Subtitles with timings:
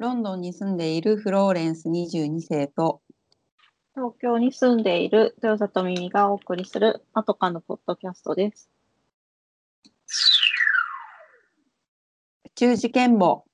[0.00, 3.02] ロンドンに住んでいるフローレンス22世と
[3.94, 8.70] 東京に住んでいる豊里耳がお送りするまとかのポッドキャストです。
[12.46, 13.44] 宇宙事件簿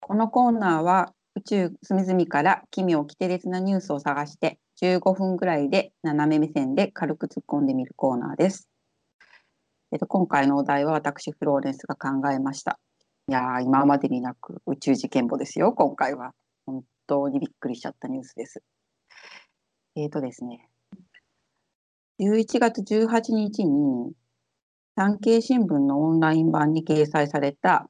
[0.00, 8.68] このコーナーは宇宙隅々から奇妙奇天烈なニュースを探して15分ぐらいで斜め目線で軽く突っ込んでみるコーナーです。
[9.92, 12.78] えっと、今回のお題は私フローレンスが考えました。
[13.30, 16.32] いや今までになく宇宙事件簿ですよ今回は。
[16.66, 18.60] 本当にびっくりしちゃったニュースです。
[19.94, 20.68] えーとですね。
[22.18, 24.10] 11月18日に
[24.96, 27.88] 産経新聞のオンライン版に掲載された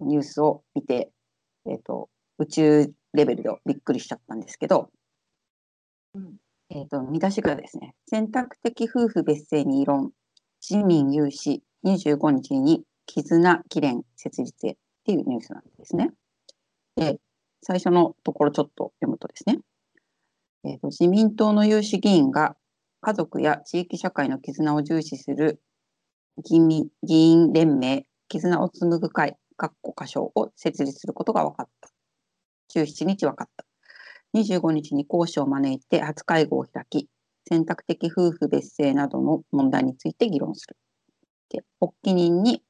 [0.00, 1.10] ニュースを見て、
[1.66, 4.88] えー、と宇宙レベルでびっくりしちゃったんですけど、
[6.14, 6.36] うん
[6.70, 10.12] えー、と見出しがですね選択的夫婦別姓に異論。
[10.66, 16.10] 自民有志25日に絆記念設立へっていうニュースなんですね。
[16.96, 17.18] で
[17.62, 19.58] 最初のところちょっと読むとですね、
[20.64, 22.56] えー、と自民党の有志議員が
[23.00, 25.60] 家族や地域社会の絆を重視する
[26.38, 26.60] 議
[27.02, 31.90] 議員連盟絆を紡ぐ会括弧歌唱を設立することが分かった。
[32.72, 33.64] 17日分かった。
[34.34, 37.08] 25日に講師を招いて初会合を開き、
[37.48, 40.76] 選択的夫婦別姓などの問題について議論する。
[41.50, 42.62] で発起人に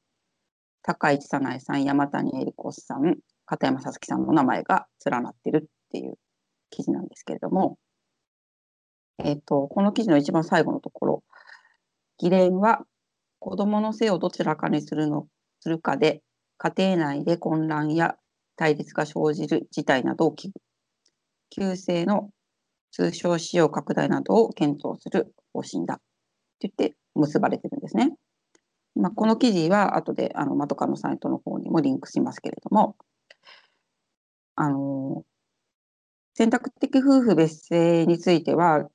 [0.83, 6.15] 高市早苗さん、山谷恵理子さん、片山さつきさんの名前が連なってるっていう
[6.69, 7.77] 記事なんですけれども、
[9.23, 11.23] えっ、と、この記事の一番最後のところ、
[12.17, 12.85] 議連は
[13.39, 15.27] 子どもの性をどちらかにするの
[15.59, 16.21] するかで、
[16.57, 18.15] 家庭内で混乱や
[18.55, 20.51] 対立が生じる事態などを危惧。
[21.49, 22.29] 旧姓の
[22.91, 25.95] 通称使用拡大などを検討する方針だ。
[25.95, 25.97] っ
[26.59, 28.11] て言って結ばれてるんですね。
[28.95, 32.95] まあ、この記事は後であのマトカのサイトの方にもリンクしますけれども、
[34.55, 35.23] あの
[36.33, 38.87] 選択的夫婦別姓については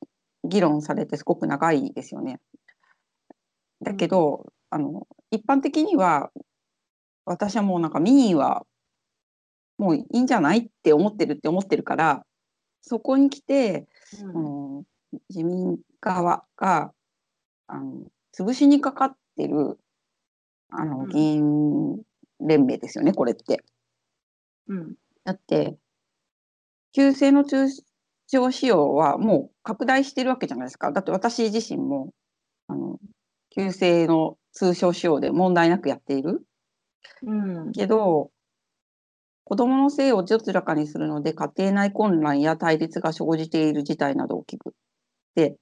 [0.44, 2.41] 議論されてすごく長いですよね。
[3.82, 6.31] だけど、あの一般的には
[7.25, 8.66] 私はもうなんか民意は
[9.78, 12.25] もういいんじゃないって思ってるって思ってるから
[12.82, 13.87] そこに来て、
[14.22, 14.82] うん
[15.31, 16.93] 自民側が
[17.69, 18.04] あの
[18.37, 19.78] 潰しにかかってる
[20.78, 21.09] あのうん。
[21.09, 22.03] 議員
[22.41, 23.64] 連盟ですよね、これって。
[24.69, 24.94] うん。
[25.25, 25.76] だって
[26.92, 27.69] 旧姓の通
[28.28, 30.92] 称使用はもう拡大してるわけじゃないですか。
[30.92, 32.12] だって私自身も
[32.69, 32.98] あの
[33.50, 36.42] 旧姓の通称使用で問題なくやっている。
[37.22, 37.72] うん。
[37.72, 38.31] けど
[39.44, 44.72] 子どもの性をどちらかにするので家庭内混乱や対立が生じている事態などを危惧
[45.37, 45.56] で、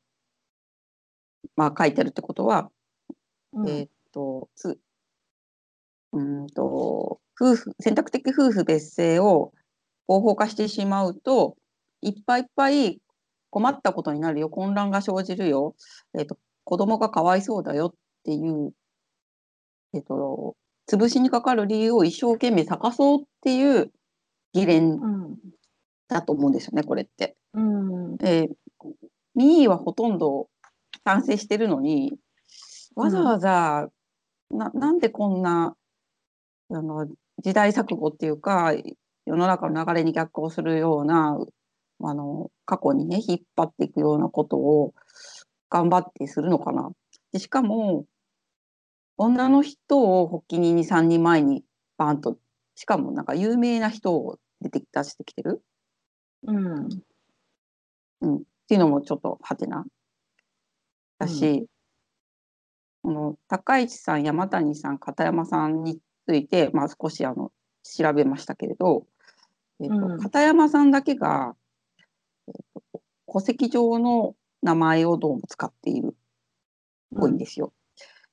[1.57, 2.71] まあ、書いてあるってことは、
[3.53, 3.69] うん。
[3.69, 4.79] えーっとつ
[6.15, 9.53] うーんと夫婦選択的夫婦別姓を
[10.07, 11.57] 合法化してしまうと
[12.01, 13.01] いっぱいいっぱい
[13.51, 15.75] 困ったことになるよ混乱が生じるよ、
[16.17, 17.95] えーっと子供がかわいそうだよっ
[18.25, 18.73] ていう、
[19.93, 20.57] えーっと
[20.91, 23.91] 潰しにかかる理由を一生懸命探そうっていう
[24.53, 25.37] 議連うん
[26.09, 27.37] だと思うんですよねこれって。
[27.55, 28.17] うん。
[28.17, 28.51] で
[29.35, 30.49] 民意はほとんど
[31.05, 32.15] 賛成してるのに
[32.95, 33.89] わざわざ、
[34.51, 35.75] ななんでこんな
[36.75, 37.07] あの
[37.39, 38.73] 時代錯誤っていうか
[39.27, 41.39] 世の中の流れに逆行するような
[42.03, 44.95] あの過去にね引っ張っていくようなことを
[45.71, 46.91] 頑張ってするのかな。
[47.33, 48.05] でしかも
[49.17, 51.65] 女の人を発起人に3人前に
[51.97, 52.37] バンと
[52.75, 55.63] しかもなんか有名な人を出て出してきてる。
[56.47, 56.89] うん
[58.25, 59.85] っていうのもちょっとはてな
[61.19, 61.67] だし、
[63.03, 67.53] この高市さん山谷さん片山さんについて、まあ、少しあの
[67.83, 69.07] 調べましたけれど、
[69.81, 71.55] えっとうん片山さんだけが、
[72.49, 72.55] えっ
[72.93, 73.03] と
[73.33, 76.15] 戸籍上の名前をどうも使っている
[77.17, 77.73] っぽいんですよ。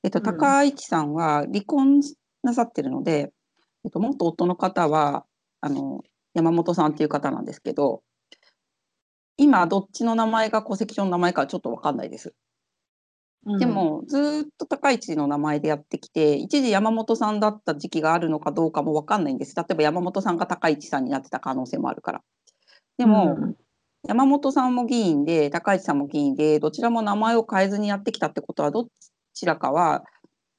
[0.03, 2.01] えっと、うん高市さんは離婚
[2.43, 3.31] なさってるので、
[3.83, 5.25] えっと、元夫の方は
[5.59, 6.03] あの
[6.33, 8.03] 山本さんっていう方なんですけど
[9.37, 12.33] 今どっちの名前が戸籍上の名前かはちょっと分かんないです。
[13.45, 22.21] うんでもずーっと高市の名前でやってきて一時山本さんだった時期があるのかどうかも分かんないんです例えば山本さんが高市さんになってた可能性もあるから。
[22.97, 23.55] でも、うん
[24.07, 28.87] 山本さんも議員で高市さんも議員でどちらも名前を変えずにやってきたってことはど
[29.33, 30.03] ちらかは、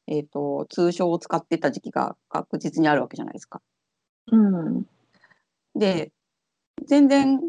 [0.06, 3.61] えー、と通称を使ってた時期が確実にあるわけじゃないですか。
[4.31, 4.87] うん
[5.75, 6.12] で
[6.87, 7.40] 全然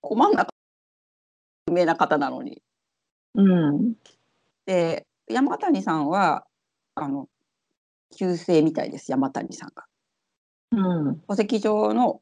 [0.00, 0.52] 困んなかった
[1.68, 2.60] 有名な方なのに。
[3.34, 3.94] うん
[4.66, 6.44] で山谷さんは
[6.94, 7.28] あの
[8.16, 9.84] 旧姓みたいです山谷さんが。
[10.72, 12.20] うん戸籍上の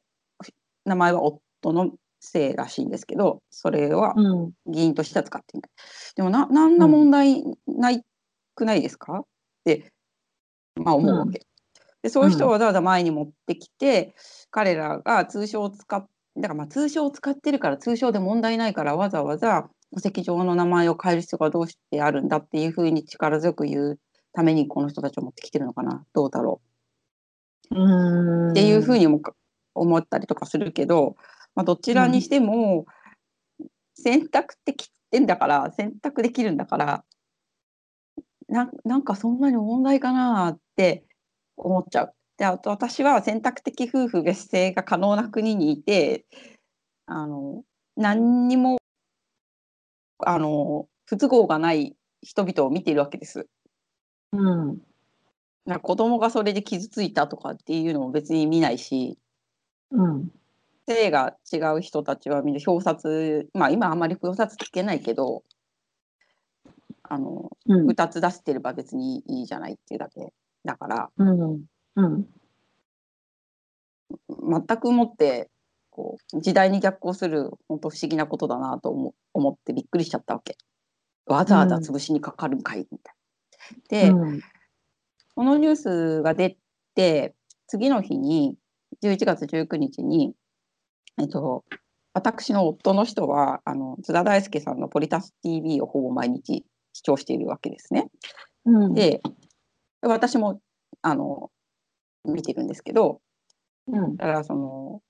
[0.85, 1.93] 名前は夫の
[2.32, 4.52] 姓らしいんですけどそれはうん。
[4.67, 5.70] 議員としては使っていない。
[6.17, 8.02] でもな何ら問題ない
[8.55, 9.20] くないですか？
[9.20, 9.25] っ
[9.64, 9.93] て、
[10.76, 11.46] まあ、思うわけ。
[12.02, 14.14] でそういう人をわざわざ前に持ってきて、
[14.50, 16.06] 彼らが通称を使っ
[16.37, 23.99] だからまあ通称を使ってるから通称で問題ないからわざわざ戸籍上の名前を変える必要がどうしてあるんだっていうふうに力強く言う
[24.32, 26.61] ためにこの人たちを持ってきてるのかなどうだろ
[27.70, 28.50] ううん。
[28.50, 29.06] っていうふうに。
[29.06, 29.20] も
[29.79, 31.17] 思ったりとかするけど、
[31.55, 32.87] まあ、どちらにしても
[33.94, 37.05] 選択的ってんだから選択できるんだから
[38.49, 41.05] ななんかそんなに問題かなって
[41.56, 42.14] 思っちゃう。
[42.38, 46.25] であと私は選択的夫婦別姓が可能な国にいて
[47.06, 47.64] あの
[47.96, 48.79] 何にも
[50.28, 53.48] あの不都合がない人々を見ているわけです。
[54.32, 54.78] うん。
[55.64, 59.19] なんか子供がそれで傷ついたとかっていうのも別に見ないし
[59.90, 60.30] うん。
[60.86, 65.44] 性が違う人たちはみんな表札まあ今あんまり表札つけないけど
[67.04, 67.88] あのうん。
[67.88, 70.34] 2つ出してれば別にいいじゃないっていうだけ
[70.66, 71.64] だからうん。
[71.96, 72.26] うん。
[74.28, 75.48] 全くもって
[75.99, 80.56] こう時代に逆行する本当不思議なことだなと思思ってびっくりしちゃったわけ。
[81.27, 83.15] わざわざ潰しにかかるんかいみたい
[84.00, 84.09] な。
[84.09, 84.41] で、うん。
[85.35, 86.56] このニュースが出
[86.95, 87.35] て
[87.67, 88.56] 次の日に
[89.03, 90.35] 11月19日に、
[91.21, 91.65] えっと、
[92.15, 98.09] 私の夫の人はあの津田大介さんの「ポリタス TV」をほぼ毎日視聴しているわけですね。
[98.67, 98.95] うん。
[98.95, 99.21] で
[100.00, 100.61] 私も
[101.03, 101.50] あの
[102.25, 103.21] 見てるんですけど
[103.89, 104.17] うん。
[104.17, 105.03] だからその、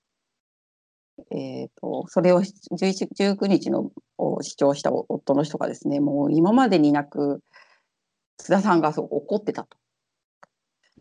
[1.31, 7.41] えー、とそれを11 19日のを視聴した夫の人がですねもう今までになく
[8.37, 9.77] 津田さんがすごく怒ってたと。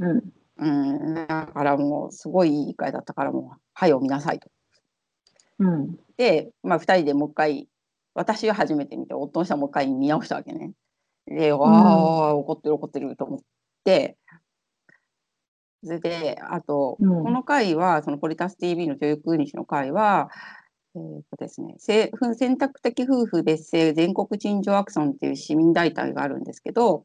[0.01, 0.23] うん。
[0.61, 0.67] う
[1.13, 4.51] ん、だからもうすごいいい回だったからもう「はいを見なさい」と。
[5.61, 5.97] うん。
[6.17, 7.69] で、まあ、2人でもう一回
[8.15, 10.73] 私は初めて見て夫の人はもう一回見直したわけね。
[11.27, 11.69] でわ
[12.31, 13.39] あ、怒ってる怒ってると思っ
[13.85, 14.17] て
[15.85, 20.31] それであと、うんこの回はその「ポリタス TV」の19日の回は
[20.95, 27.05] えーとですね、せ選択的夫婦別姓全国陳情アクションっていう市民団体があるんですけど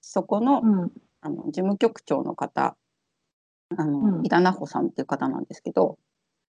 [0.00, 0.92] そこのうん。
[1.26, 2.76] あの事務局長の方
[3.78, 5.98] あの、うん井田奈穂さんっていう方なんですけど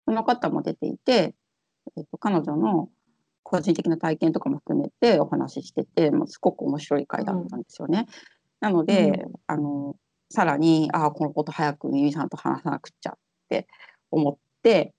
[0.06, 1.33] その方も出ていて、
[1.95, 2.89] えっと彼女の
[3.41, 8.06] 個人的な体験とかも含めてお話ししててもうすごく面白い回だったんですよね。
[8.59, 9.95] なので、うんあの
[10.30, 13.13] さらにああこのこと早くミミさんと話さなくっちゃっ
[13.50, 13.68] て
[14.12, 14.94] 思って、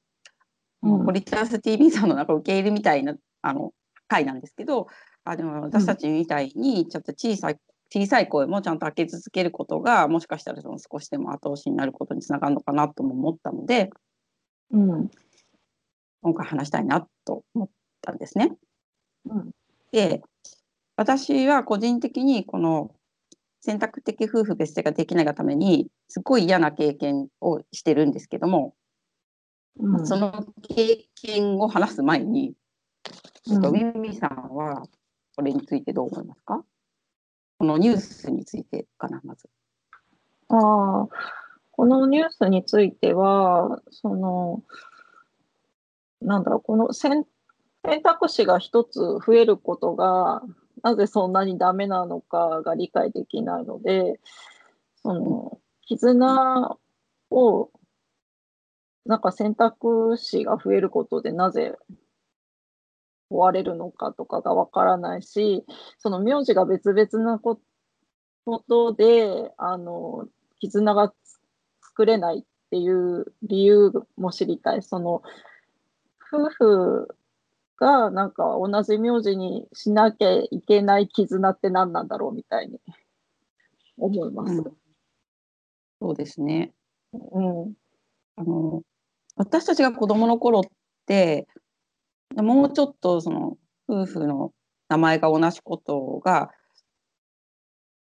[0.82, 3.72] うんポリタス TV さんのなんか受け入れみたいなあの
[4.06, 4.86] 回なんですけど
[5.24, 7.58] あでも私たちみたいにちょっと小さい
[7.92, 13.90] 小さい声もちゃんと開け続けることがもしかしたらその少しでも後押しになることにつながるのかなとも思ったので
[14.70, 15.10] うん。
[16.22, 17.68] 今回話したいなと思っ
[18.02, 18.52] たんですね。
[19.26, 19.50] うん。
[19.92, 20.22] で
[20.96, 22.90] 私は個人的にこの
[23.66, 28.74] 選択的夫婦別姓ができないがためにすごい嫌な経験をしてるんですけども、
[29.80, 30.06] うん。
[30.06, 32.54] その経験を話す前に、
[33.44, 34.86] ちょっとミミさんは
[35.34, 36.64] これについてどう思いますか？
[37.58, 39.48] このニュースについてかなまず。
[40.48, 41.08] ああ、
[41.72, 44.62] このニュースについては、その、
[46.22, 47.26] なんだろう、この選
[47.84, 50.42] 選択肢が一つ増えることが、
[50.82, 54.20] なぜそんなにダメなのかが理解できないので、
[55.02, 56.78] その、絆
[57.30, 57.70] を、
[59.04, 61.76] なんか選択肢が増えることでなぜ
[63.30, 65.64] 終われるのかとかがわからないし、
[65.98, 67.60] その名字が別々なこ
[68.68, 70.26] とで、あの、
[70.60, 71.12] 絆が
[71.82, 74.82] 作れないっていう理由も知りたい。
[74.82, 75.22] その、
[76.32, 77.16] 夫婦
[77.78, 82.80] がなんか同じ名字にしなきゃいけない絆って何なんだろうみたいに
[83.98, 84.52] 思います。
[84.52, 84.64] うん
[86.00, 86.72] そうですね。
[87.12, 87.74] うん。
[88.36, 88.82] あの
[89.36, 90.62] 私たちが子供の頃っ
[91.06, 91.46] て
[92.34, 93.56] もうちょっとその
[93.88, 94.52] 夫婦の
[94.88, 96.50] 名前が同じことが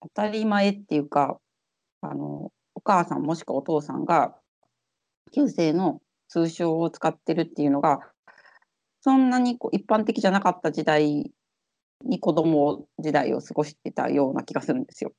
[0.02, 1.38] 当たり前っていうか
[2.00, 4.35] あのお母さんもしくはお父さんが
[5.33, 8.00] 旧姓の通称を使ってるっていうのが
[9.04, 11.30] そんなにこう一般的じゃなかった時代
[12.06, 15.12] に子供時代を過ごしてたような気がするんですよ。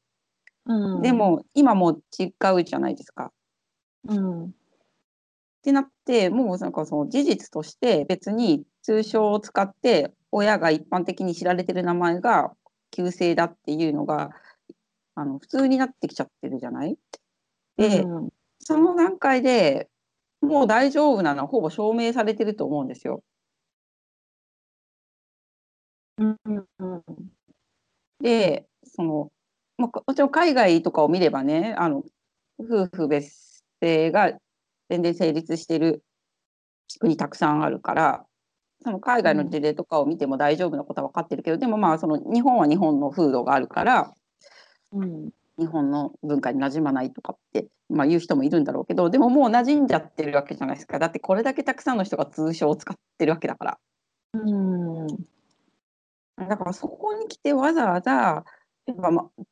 [0.65, 3.31] うん、で、も今もう違うじゃないですか。
[4.07, 4.45] うん。
[4.45, 4.49] っ
[5.61, 12.53] てなってもうなんかその事実として別に通称を使って親が一般的に知られてる名前が
[12.89, 14.31] 旧姓だっていうのが
[15.13, 16.97] あの普通になってきちゃってるじゃない？
[17.77, 19.89] で、うん、その段階で
[20.41, 23.21] もう大丈夫なのはほぼ証明されてると思うんですよ。
[26.17, 27.03] うんうんうん。
[28.21, 29.31] で、その、
[29.77, 32.03] まあ、もちろん海外とかを見ればね、あの、
[32.59, 34.33] 夫婦別姓が
[34.89, 36.03] 全然成立してる
[36.99, 38.25] 国たくさんあるから、
[38.83, 44.13] その海外の事例とかを見ても大丈夫なことは分かってるけど、でもまあその日本は日本の風土があるから
[44.91, 45.29] うん。
[45.57, 50.99] 日本の文化に馴染まないとかって、まあ、言う人もいるんだろうけどでももう馴染んじゃってるわけじゃないですか。
[50.99, 53.79] だってこれだけたくさんの人が通称を使ってるわけだから。
[54.33, 55.07] うん
[56.37, 58.11] だからそこに来てわざわざ
[58.85, 59.43] やっぱまあ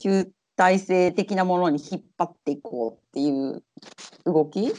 [0.00, 3.62] 旧体制的なものに引っ張っていこうっていう
[4.24, 4.72] 動き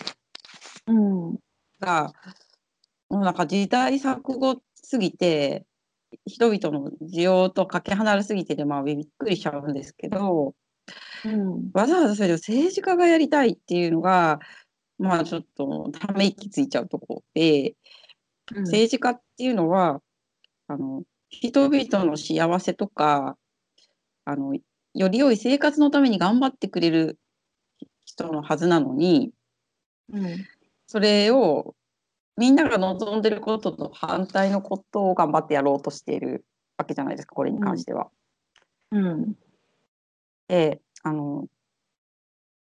[0.87, 1.35] うん。
[1.79, 2.13] が
[3.09, 5.65] もうなんか時代錯誤すぎて
[6.25, 10.55] 人々の需要とかけ離れすぎてでまあびっくりしちゃうんですけど
[11.25, 11.71] うん。
[11.73, 14.39] わざわざそれを政治家がやりたいっていうのが
[14.97, 17.75] まあちょっとため息ついちゃうところで
[18.49, 20.01] 政治家っていうのは
[20.67, 21.03] あの
[21.41, 23.37] 人々の幸せとか
[24.25, 24.55] あの
[24.93, 27.19] より良い生活のために頑張ってくれる
[28.05, 29.31] 人のはずなのに
[30.11, 30.45] うん。
[30.87, 31.75] それを
[32.37, 36.45] みんなが望んでることと反対のことを頑張ってやろうとしている
[36.77, 38.09] わけじゃないですかこれに関しては。
[38.91, 39.35] うん。
[40.47, 41.47] であの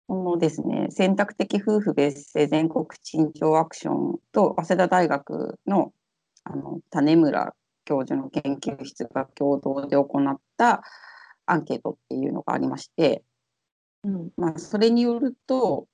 [0.07, 5.93] このですね選択的夫婦別姓全国陳情アクションと早稲田大学の
[6.43, 7.53] あの種村
[7.89, 10.83] 教授の研究室が共同で行った
[11.47, 13.23] アンケートっていうのがありまして、
[14.03, 14.29] うん。
[14.37, 15.87] まあ、それによると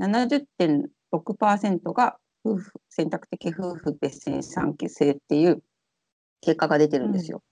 [0.00, 5.62] 70.6%が夫婦選択的夫婦別姓に賛成っていう
[6.40, 7.42] 結果が出てるんですよ。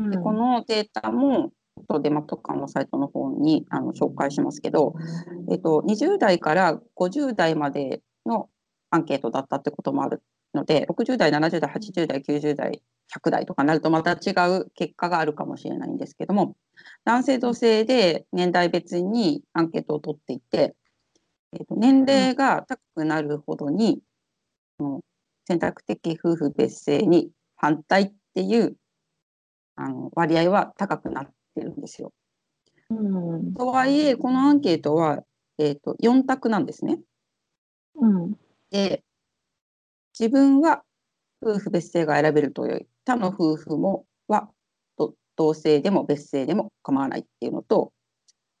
[0.00, 1.52] でこのデータも
[1.88, 4.94] とデマとかのサイトの方にあの紹介しますけど、
[5.50, 8.48] えっと、20代から50代までの
[8.90, 10.22] アンケートだったってこともある
[10.56, 12.82] ので60代70代80代90代
[13.14, 16.56] 100代とかになるとまた違う結果があるかもしれないんですけども
[17.04, 20.74] 男性同性で年代別にアンケートを取っていて、
[21.52, 24.00] えっと、年齢が高くなるほどに、
[24.78, 25.00] その
[25.46, 28.76] 選択的夫婦別姓に反対っていう
[29.76, 32.12] あの割合は高くなってるんですよ。
[32.90, 35.22] うんとはいえこのアンケートは、
[35.58, 37.00] えー、と4択なんですね。
[37.94, 38.34] うん
[38.70, 39.02] で
[40.18, 40.82] 自分は
[41.42, 42.70] 夫婦別姓が選べるとい。
[42.70, 44.48] う他の夫婦もは
[44.96, 47.92] と同姓でも別姓でも構わないっていうのと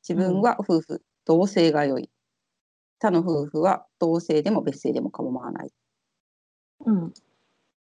[0.08, 2.10] 自分は夫婦同姓が良い。
[2.98, 5.70] 他の夫婦は同姓でも別姓でも構わない。
[6.84, 7.12] うん。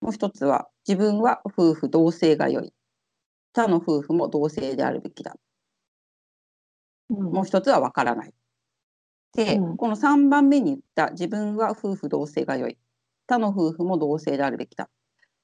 [0.01, 2.73] もう一つは自分は夫婦同姓が良い。
[3.53, 5.35] 他の夫婦も同姓であるべきだ。
[7.09, 7.31] うん。
[7.31, 8.33] もう一つは分からない。
[9.33, 9.77] で、うん。
[9.77, 12.77] この3番目に言った自分は夫婦同姓が良い。
[13.29, 14.89] 他の夫婦も同姓であるべきだ。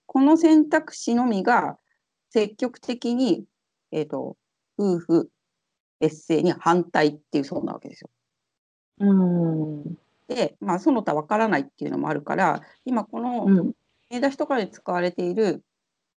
[0.08, 1.78] この選択肢のみが
[2.32, 3.46] 積極的に、
[3.92, 4.38] えー、と
[4.80, 5.30] 夫婦
[6.00, 8.10] 別姓に反対っていうそうなわけですよ。
[9.02, 13.74] うんで、まあ、その他分からないっていうのもあるから今このうん
[14.10, 15.64] 見出しとかで使われている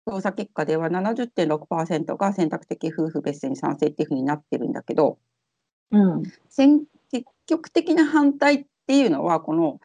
[0.06, 5.18] 調査結果では70.6%が選択的夫婦別姓に賛成っていうふうになってるんだけど、
[5.90, 6.86] うん積
[7.46, 9.80] 極的な反対っていうのはこの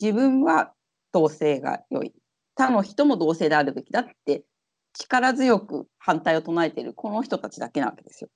[0.00, 0.72] 自分は
[1.12, 2.12] 同性が良い
[2.54, 4.44] 他の人も同性であるべきだって
[4.92, 8.30] 力強く反対を唱えているこの人たちだけなわけですよ。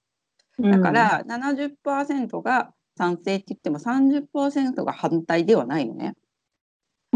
[0.59, 6.07] だから70%が賛成って言っても30%が反対ではないのね。
[6.07, 6.15] うん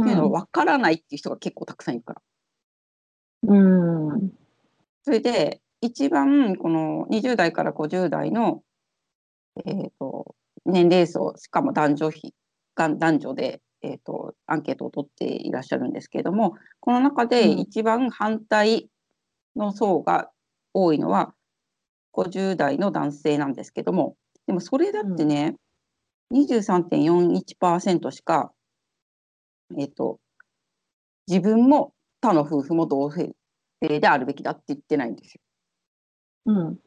[0.00, 2.22] っていうのは分からないっていう人が結構たくさんいるから。
[3.42, 3.54] う
[4.16, 4.32] ん
[5.02, 8.62] それで一番この20代から50代の、
[9.64, 10.36] えー、と
[10.66, 12.34] 年齢層しかも男女比
[12.74, 17.58] が男女で、えー、とアンケートを取っていらっしゃるんですけれどもこの中でうん。
[17.60, 18.88] 一番反対
[19.56, 20.30] の層が
[20.74, 21.34] 多いのは
[22.14, 24.16] 50代の男性なんですけども
[24.46, 25.56] でもそれだってね、
[26.32, 28.50] 23.41%しか、
[29.78, 30.18] えー、と
[31.26, 31.92] 自分も
[32.22, 33.34] 他の夫婦も同性
[33.80, 35.40] であるべきだって言ってないんですよ。
[36.46, 36.78] うん。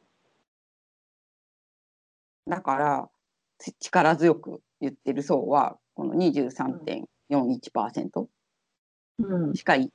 [2.48, 3.08] だから
[3.58, 8.26] つ力強く言ってる層はこの23.41%
[9.18, 9.54] うん。
[9.54, 9.90] しかい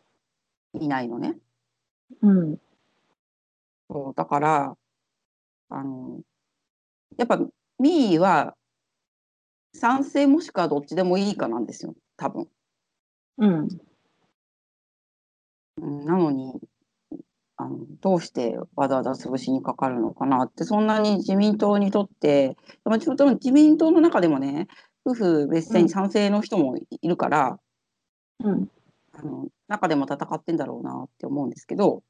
[0.79, 1.37] いないのね。
[2.21, 2.57] うん。
[3.89, 4.77] そうだから
[5.69, 6.19] あの
[7.17, 7.39] やっぱ
[7.79, 8.55] ミーは
[9.73, 11.95] 賛成もしくはどっちでもいいかなんですよ。
[12.15, 12.47] 多分。
[13.37, 13.67] うん。
[15.81, 16.59] うんなのに
[17.57, 24.67] あのどうしてわざわざ潰しにかかるのかなってそんなに自民党にとって自民党の中でもね
[25.07, 27.59] 夫婦別姓に賛成の人もいるから、
[28.43, 28.69] うん。
[29.13, 32.03] あの中でも戦ってんだろうなって思うんですけど、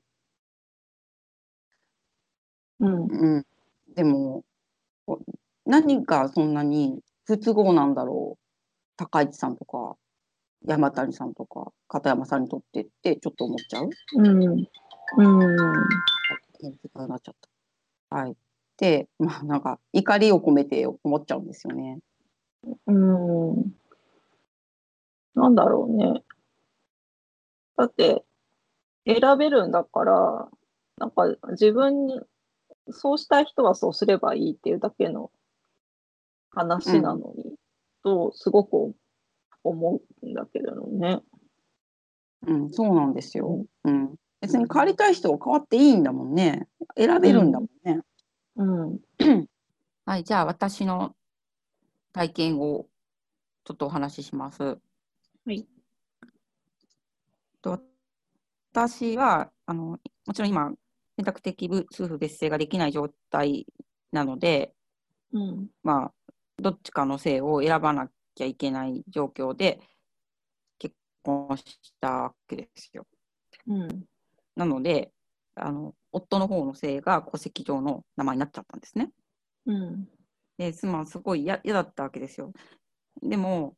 [2.79, 3.05] うん。
[3.05, 3.45] うん、
[3.95, 4.43] でも
[5.65, 8.43] 何がそんなに不都合なんだろう
[8.97, 9.95] 高市さんとか
[10.65, 13.89] 山谷さんとか片山さんにとってってちょっと思っちゃう？
[14.15, 14.27] うん。
[15.17, 15.55] うん。
[17.07, 17.35] なっちゃっ
[18.09, 18.15] た。
[18.15, 18.35] はい。
[18.77, 21.99] で、まあなんか怒りを込めて思っちゃうんですよね。
[22.63, 23.73] うん。
[25.35, 26.23] なんだろうね。
[27.77, 28.23] だって、
[29.05, 30.49] 選べるんだから、
[30.97, 32.21] なんか自分に、
[32.89, 35.31] そうしたい人はそうすればいいっていうだけの
[36.49, 37.55] 話なのに、
[38.03, 38.95] と、すごく
[39.63, 41.21] 思うんだけどね。
[42.45, 43.65] うん、そうなんですよ。
[43.83, 44.15] うん。
[44.41, 46.67] 別に変わりたい人は変わっていいんだもんね。
[46.95, 48.01] 選べるんだもんね。
[48.55, 48.99] うん。
[50.05, 51.13] はい、じゃあ私の
[52.17, 52.87] 体験を
[53.63, 54.63] ちょっとお話しします。
[54.63, 54.79] は
[55.45, 55.67] い。
[57.61, 57.79] と
[58.71, 60.71] 私はあのもちろん今
[61.15, 63.67] 選択的夫婦別姓ができない状態
[64.11, 64.73] なので、
[65.31, 65.67] うん。
[65.83, 69.79] まあどっちかの姓を選ばなきゃいけない状況で
[70.79, 73.05] 結婚したわけですよ。
[73.67, 74.05] うん。
[74.55, 75.11] なので
[75.53, 79.11] あの夫の方の姓が戸籍上の名前になっちゃったんですね。
[79.67, 80.16] うん。
[80.57, 82.51] で、妻はすごい嫌嫌だったわけですよ。
[83.21, 83.75] でも、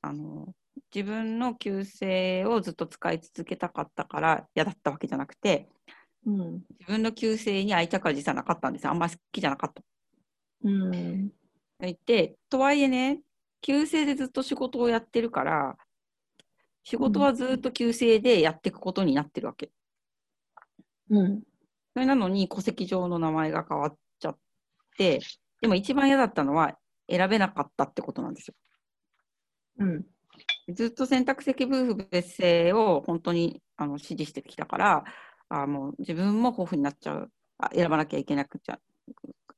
[0.00, 0.54] あの、
[0.94, 5.68] 自分の旧姓をずっと使い続けたかったから嫌だったわけじゃなくて、
[6.26, 6.64] うん。
[6.78, 8.90] 自分の旧姓に愛着は実はなかったんですよ。
[8.90, 9.82] あんまり好きじゃなかった。
[10.64, 11.32] うん。
[11.80, 13.22] 言って、とはいえね、
[13.60, 15.76] 旧姓でずっと仕事をやってるから、
[16.82, 19.70] 仕事はずっと旧姓でやっていくことになってるわけ。
[21.10, 21.42] うん。
[21.94, 24.38] それなのに戸籍上の名前が変わっちゃっ
[24.96, 25.20] て、
[25.60, 26.76] でも一番嫌だったのは
[27.10, 28.54] 選べなかったってことなんですよ。
[29.78, 30.04] うん。
[30.74, 35.04] ずっと選択的夫婦別姓を本当にあの支持してきたから、
[35.48, 38.78] あもう自分も豊富になっちゃう、あ選ばなきゃいけなくちゃ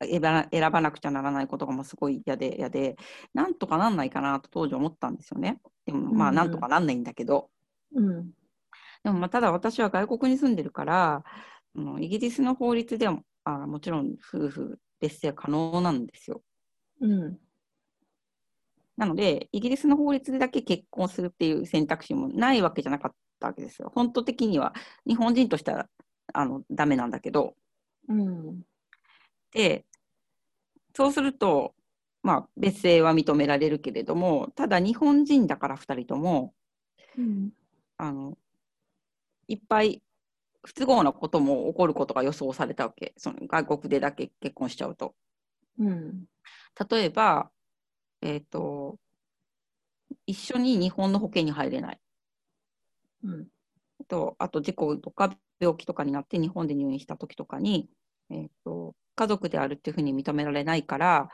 [0.01, 2.97] 選ばな、選ばなくちゃならないことがもうすごい嫌で嫌で、
[3.35, 5.61] なんとかなんないかなと当時思ったんですよね。
[5.85, 7.51] でもまあうんなんとかなんないんだけど、
[7.95, 8.31] うん。
[9.03, 11.25] でもまあただ私は外国に住んでるから、
[11.77, 16.43] あのイギリスの法律ではあもちろん夫婦別姓可能なんですよ。
[17.01, 17.39] うん。
[18.97, 23.91] なので、イギリスの法律でだけ結婚するっていう選択肢もないわけじゃなかったわけですよ。
[23.95, 24.75] 本当的には
[25.07, 25.89] 日本人としては
[26.35, 27.55] あのダメなんだけど、
[28.09, 28.63] うん。
[29.53, 29.87] で、
[30.95, 31.75] そうすると、
[32.23, 36.53] まあ、別姓は認められるけれども、ただ日本人だから2人とも、
[37.17, 37.51] うん。
[37.97, 38.37] あの
[39.49, 40.03] いっぱい
[40.63, 45.15] 不都合なことも起こることが予想されたわけ、その外国でだけ結婚しちゃうと。
[45.79, 46.25] うん。
[46.91, 47.51] 例えば、
[48.21, 48.99] えっ、と、
[50.27, 52.01] 一緒に日本の保険に入れない。
[53.25, 53.49] うん。
[54.09, 57.89] とあと事故とか病気とかになって日本で入院した時とかに、
[58.31, 61.29] えー、と家族であるっていうふうに認められないから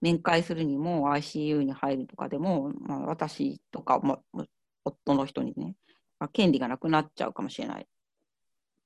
[0.00, 4.44] 面会するにも ICU に入るとかでも、まあ、私とか、まあ、
[4.84, 5.74] 夫の人にね、
[6.18, 7.86] まあ、権利がなくなっちゃうかもしれない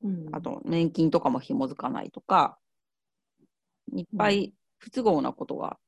[0.03, 0.29] うん。
[0.33, 2.59] あと年金とかも紐づかないとか
[3.93, 5.79] いっぱい不都合なことが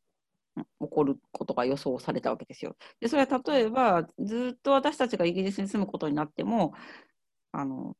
[0.56, 2.76] うん起こることが予想されたわけですよ。
[3.00, 6.74] でそれは例えばずっと私たちがイギリスに住むことになっても
[7.52, 7.96] あの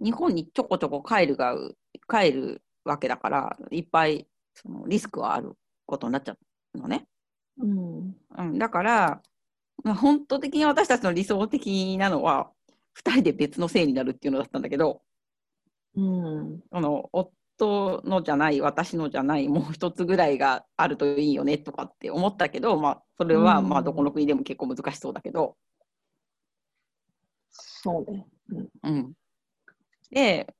[0.00, 1.54] 日本にちょこちょこ帰るが
[2.08, 5.52] 帰るわけだからいっぱいそのリスクはある
[5.84, 6.36] ことになっちゃ
[6.74, 7.06] うのね。
[7.58, 8.16] うん。
[8.38, 9.22] うん、だから、まあ、
[9.84, 12.50] 本当的に私たちの理想的なのは
[12.98, 15.02] 2人で別の姓になるっていうのだったんだけど
[15.96, 16.60] うん。
[16.70, 25.56] あの夫のじゃない私のじゃないもう一つぐらいがあるといいよねとかって思ったけど、まあ、それはうんまあどこの国でも結構難しそうだけど、
[27.50, 28.26] そうね。
[28.82, 28.94] うん。
[28.94, 29.12] うん、
[30.10, 30.54] で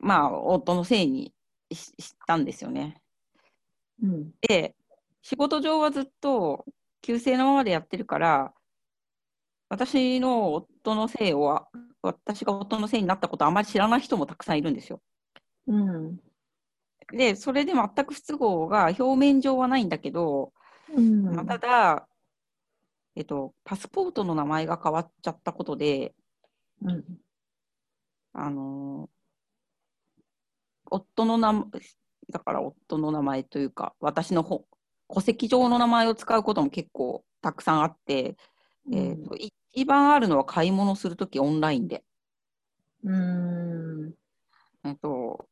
[0.00, 1.34] まあ夫のせいに
[1.72, 3.02] ししたんですよね。
[4.02, 4.30] うん。
[4.40, 4.74] で
[5.20, 6.64] 仕事上はずっと
[7.02, 8.52] 旧姓のままでやってるから
[9.68, 11.66] 私の夫の姓を
[12.02, 15.00] 私が夫の姓になったことあまり知らない人もたくさんいるんですよ。
[15.66, 16.16] うん。
[17.12, 20.52] でそれで全く不都合が表面上はないんだけど、
[20.94, 21.22] うん。
[21.34, 22.08] まあただ、
[23.16, 26.14] えっと、パスポートの名前が変わっちゃったことで、
[26.82, 27.04] うん。
[28.32, 29.18] あのー
[30.90, 31.64] 夫の名前、
[32.32, 34.64] だから夫の名前というか、私のほ
[35.12, 38.36] 戸籍上の名前を使うことも結構たくさんあって、
[38.92, 42.04] えっと一番あるのは買い物するときオンラインで。
[43.04, 44.14] うん。
[44.84, 45.46] えっと、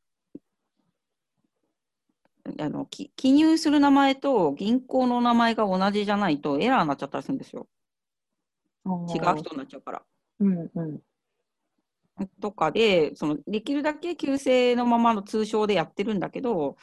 [2.59, 7.69] あのき記入する名前と銀行の名前が同じじゃないとエラーになっちゃったりするんですよ。
[8.87, 10.03] 違う人になっちゃうから。
[10.41, 11.01] うんうん。
[12.41, 16.77] とかで、そのできるだけ旧姓のままの通称でやってるんだけど、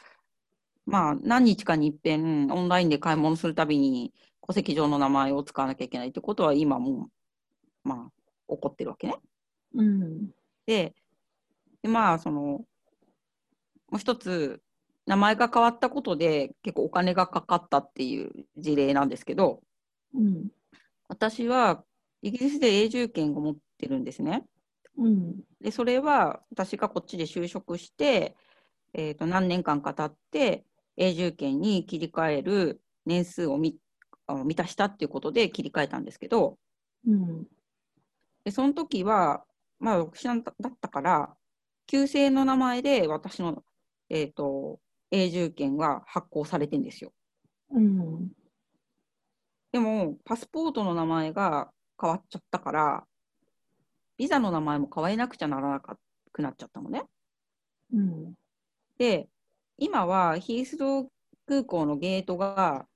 [0.86, 4.12] まあ、何日かに一遍オンラインで買い物するたびに
[4.46, 7.08] 戸籍上の名前を使わなきゃいけないってことは今も
[7.84, 9.16] う、まあ、起こってるわけね。
[9.74, 10.30] うん。
[10.66, 10.94] で、
[11.82, 12.66] でまあ、その、も
[13.94, 14.60] う一つ、
[15.06, 19.62] 名前が変わったことで結構お金がかかったっていう事例なんですけど、
[20.14, 20.48] うん。
[21.08, 21.84] 私は
[22.22, 24.44] イギリスで永住権を持ってるんですね。
[24.96, 25.40] うん。
[25.60, 28.34] で、それは私がこっちで就職して、
[28.94, 30.64] えーと何年間か経って
[30.96, 33.78] 永住権に切り替える年数を満
[34.56, 36.58] たしたっていうことで切り替えたんですけど、
[37.06, 37.46] うん。
[38.44, 39.44] でその時は、
[39.78, 41.34] まあ、独身だったから、
[41.86, 43.62] 旧姓の名前で私の、
[44.08, 44.80] えー、と
[45.10, 47.12] 永住権は発行されてんですよ。
[47.70, 48.32] うん。
[49.72, 53.04] でも、パスポートの名前が変わっちゃったから、
[54.16, 57.02] ビザの名前も変えなくちゃならなくなっちゃったのね。
[57.92, 58.34] うん。
[58.98, 59.28] で、
[59.78, 61.06] 今はヒースロー
[61.46, 62.86] 空港のゲートが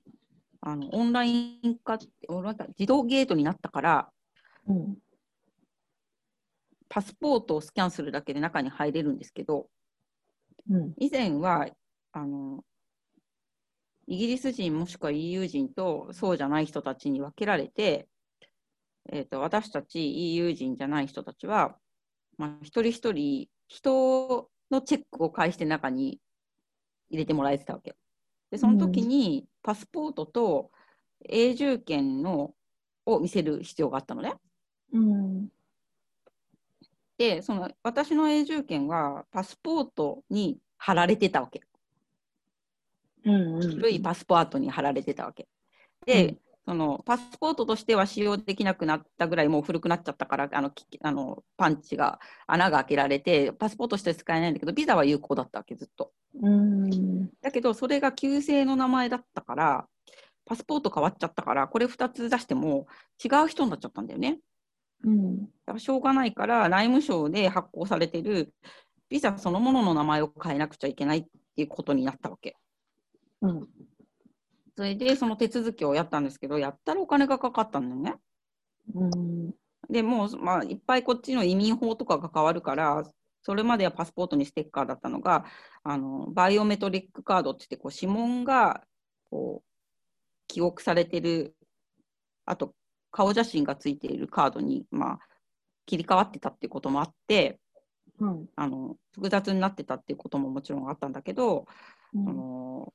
[0.61, 4.09] あのオンライン化、オンライン化自動ゲートになったから、
[4.67, 4.97] うん。
[6.89, 9.67] パスポートをスキャンするだけで中に入れるんですけど、
[10.69, 10.93] うん。
[10.97, 11.67] 以前は
[12.11, 12.63] あの
[14.07, 18.07] イギリス人もしくは EU 人とそうじゃない人たちに分けられて、
[19.11, 21.77] えー、と私たち EU 人じゃない人たちは、
[22.37, 26.19] まあ、一人一人人のチェックを介して中に
[27.09, 27.95] 入れてもらえてたわけ。
[28.51, 30.71] でその時にパスポートと
[31.27, 32.53] 永住権の
[33.05, 34.33] を見せる必要があったのね。
[34.93, 35.49] うん。
[37.17, 41.61] でその私の永住権はパスポートに貼られてたわけ。
[43.25, 43.61] うん。
[43.61, 45.47] 古いパスポートに貼られてたわけ。
[46.05, 46.37] で、
[46.69, 56.11] そのパスポートとしては使用できなくなったぐらいもう古くなっちゃったからあのきあのパンチが穴が開けられてパスポートとして使えないんだけどビザは有効だったわけずっと。
[56.39, 57.25] うん。
[57.41, 59.87] だけどそれが旧姓の名前だったから
[60.45, 62.85] パスポート変わっちゃったからこれ2つ出しても
[63.25, 64.37] 違う人になっちゃったんだよね。
[65.05, 65.39] うん。
[65.39, 68.53] だからしょうがないから内務省で発行されてる
[69.09, 72.57] ビザそのものの名前を変えなくちゃいけないっていうことになったわけ。
[73.41, 73.67] うん。
[74.79, 78.15] それでその手続きをやったんですけど、やったらお金がかかったんだよね。
[78.95, 79.53] うん。
[79.89, 83.03] でもう、まあ、いっぱいこっちの移民法とかが変わるから、
[83.41, 85.43] それまではパスポートにステッカーだったのが、
[85.83, 88.81] あのバイオメトリックカードって言ってこう、指紋が
[89.29, 89.69] こう
[90.47, 91.57] 記憶されてる、
[92.45, 92.73] あと
[93.11, 95.19] 顔写真がついているカードに、まあ、
[95.87, 97.59] 切り替わってたっていうこともあって、
[98.21, 98.45] うん。
[98.55, 101.65] あの複雑になってたっていうことももちろんあったんだけど、
[102.13, 102.93] うんあの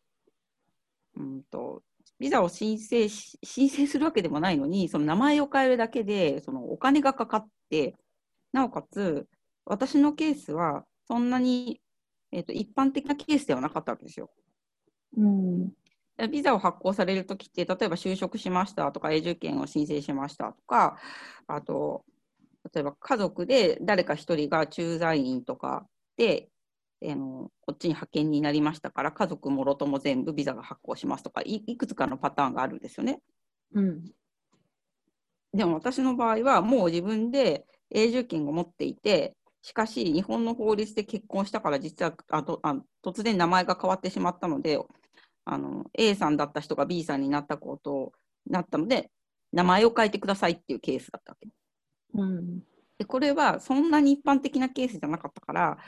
[1.17, 1.83] うんと
[2.19, 7.97] ビザを申請し申請するわけでもないのに、その名前を変えるだけでそのお金がかかって、
[8.53, 9.27] なおかつ、
[9.65, 11.81] 私のケースはそんなに、
[12.33, 14.31] えー、と一般的なケースではなかったわけですよ。
[15.17, 15.69] うん。
[16.17, 20.97] でビザを発行されるときって、例えば就職しましたとか、永住権を申請しましたとか、
[21.49, 22.05] あと、
[22.73, 26.49] 例えば家族で誰か一人が駐在員とかで、
[27.07, 33.21] あのこっちに派遣になりましたから、家族もろとも全部ビザが発行しますとかい、いくつかのパターンがあるんですよね。
[33.75, 34.05] うん。
[35.53, 44.79] でも私の場合は、もう自分で永住権を持っていて、しかし、日本の法律で結婚したから、実はあとあ突然名前が変わってしまったので
[45.45, 48.13] あの、A さんだった人が B さんになったこと
[48.47, 49.11] になったので、
[49.53, 51.49] 名前を変えてくださいっていうケースだったわけ。
[52.15, 52.61] うん。
[52.99, 55.79] でこれはそんなに一般的なケースじゃなかったから、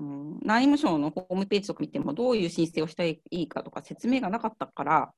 [0.00, 5.12] うん、内務省のホームページとか見ても、どういう申請をしたらいいかとか説明がなかったから、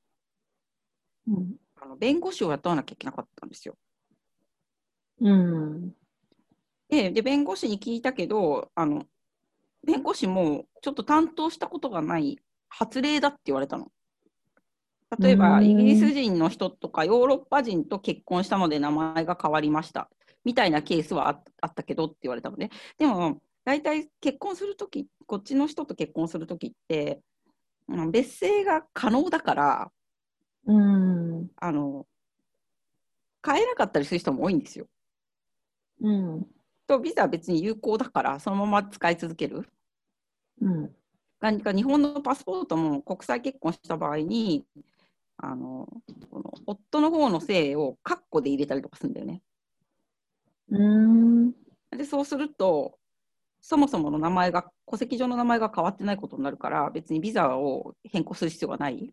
[1.27, 1.55] うん。
[1.81, 3.75] あの弁護士を雇わなきゃいけなかったんですよ。
[5.21, 5.93] うん。
[6.89, 9.05] でで、弁護士に聞いたけど、あの
[9.85, 13.89] 弁護士もちょっと担当したことがない発令だって言われたの。
[15.19, 20.09] 例えば、うんイギリス人の人とかヨーロッパ人と結婚したので名前が変わりました
[20.43, 22.69] みたいなケースはああったけどって言われたのね。
[22.97, 27.21] でも、大体結婚するとき、こっちの人と結婚するときって、
[27.87, 29.91] うん別姓が可能だから、
[30.65, 31.51] うん。
[31.57, 32.07] あの
[33.45, 34.87] 変えなかったりする人も多いんですよ。
[36.01, 36.47] うん。
[36.87, 39.67] と、ビザは別に有効だから、そのまま使い続ける。
[40.61, 40.95] うん。
[41.41, 44.65] 何か日本のパスポートも国際結婚した場合に、
[45.37, 45.89] あの
[46.29, 49.41] この夫の方の姓をカッコで入れたりとかするんだよね。
[50.69, 51.51] うん。
[51.91, 52.97] で、そうすると、
[53.65, 59.09] そもそもの名前が、戸籍上の名前が変わってないことになるから、別にビザを変更する必要がない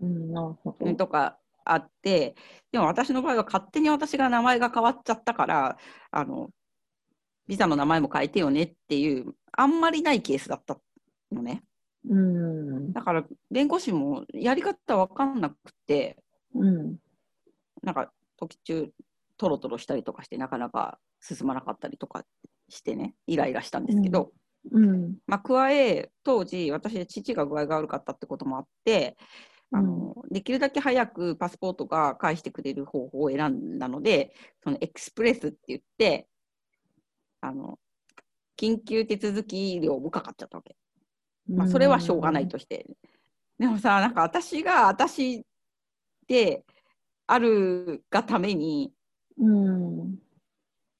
[0.00, 0.94] うん、なるほど。
[0.94, 2.36] とかあって、
[2.70, 5.78] でも私の場合は勝手に私が名前が変わっちゃったから、
[6.12, 6.50] あの、
[7.48, 10.78] ビザの名前も変えてよねっていう、あんまりないケースだった
[11.32, 11.64] のね。
[12.08, 12.92] うん。
[12.92, 15.56] だから、弁護士もやり方わかんなく
[15.88, 16.22] て、
[16.54, 16.98] うん。
[17.82, 18.92] なんか、時中、
[19.36, 22.24] トロトロしたりとかして、なかなか進まなかったりとか
[22.68, 24.32] してね、イライラしたんですけど、
[24.72, 25.16] うん。
[25.26, 29.16] まあ、加え、当時、私、父が具合が悪かったってこともあって、
[29.70, 36.28] あのできるだけ早くパスポートが返してくれる方法を選んだので、そのエクスプレスって言って、
[37.40, 37.78] あの
[38.56, 40.76] 緊急手続き料もかかっちゃったわけ。
[41.48, 42.86] まあ、それはしょうがないとして。
[43.58, 45.44] でもさ、なんか私が私
[46.28, 46.64] で
[47.26, 48.92] あるがために、
[49.38, 50.18] うん。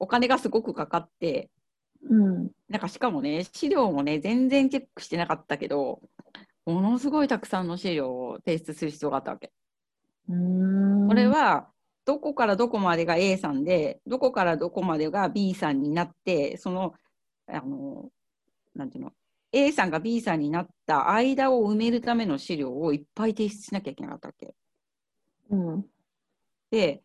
[0.01, 1.51] お金がすごくかかって、
[2.11, 2.51] うん。
[2.69, 6.01] なんかしかもね、資料もね、全然チェックしてなかったけど、
[6.67, 9.53] ものすごいたくさんの資料を提出する必要があったわけ。
[10.29, 11.09] うん。
[11.09, 11.69] これは、
[12.05, 16.93] どこからどこまでが A さんで、どこからどこまでが B さんになって、その、
[17.47, 18.11] あの、
[18.75, 19.13] なんていうの、
[19.53, 24.55] A さんが B さんになった間を埋めるための資料をいっぱい提出しなきゃいけなかったわけ。
[25.51, 25.87] うん。
[26.71, 27.03] で、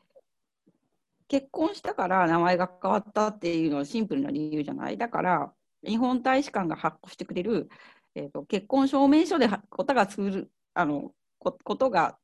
[1.30, 4.98] 結婚したから名前が変わったっていうのはシンプルな理由じゃない？
[4.98, 5.54] だから、
[5.88, 7.70] 日本大使館が発行してくれる、
[8.16, 12.18] えーと結婚証明書ではことがするあのこことが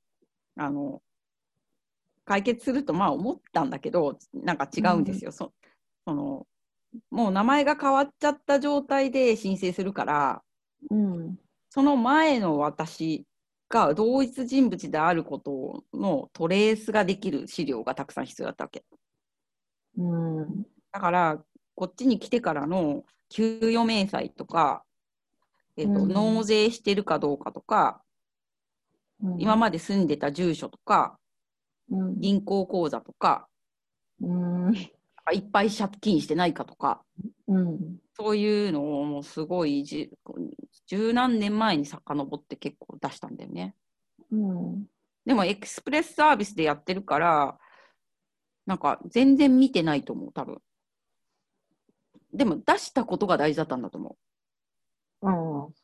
[0.58, 1.02] あの
[2.26, 5.32] 解決するとまあ思ったんだけど、なんか違うんですよ。
[5.32, 5.54] そ
[6.06, 6.48] その
[7.12, 10.42] もう名前が変わっちゃった状態で申請するから、
[10.90, 11.38] うん。
[11.70, 13.26] その前の私
[13.70, 18.84] が同一人物であることのトレースができる資料がたくさん必要だったわけ。
[19.98, 20.64] うん。
[20.92, 21.44] だから、
[21.76, 24.84] こっちに来てからの給与明細とか、
[25.78, 28.02] えっとうん納税してるかどうかとか、
[29.38, 31.18] 今まで住んでた住所とか、
[31.90, 32.20] うん。
[32.20, 33.48] 銀行口座とか、
[34.22, 34.74] うん。
[35.34, 37.02] いっぱい借金してないかとか、
[37.48, 37.98] うん。
[38.18, 40.10] そういうのをもうすごいじ
[40.88, 43.76] 十何年前に遡って結構出したんだよね。
[44.32, 44.86] うん。
[45.26, 47.58] でもエクスプレスサービスでやってるから、
[48.66, 50.62] なんか全然見てないと思う、多分。
[52.34, 54.18] でも出したことが大事だったんだと思
[55.22, 55.32] ああ、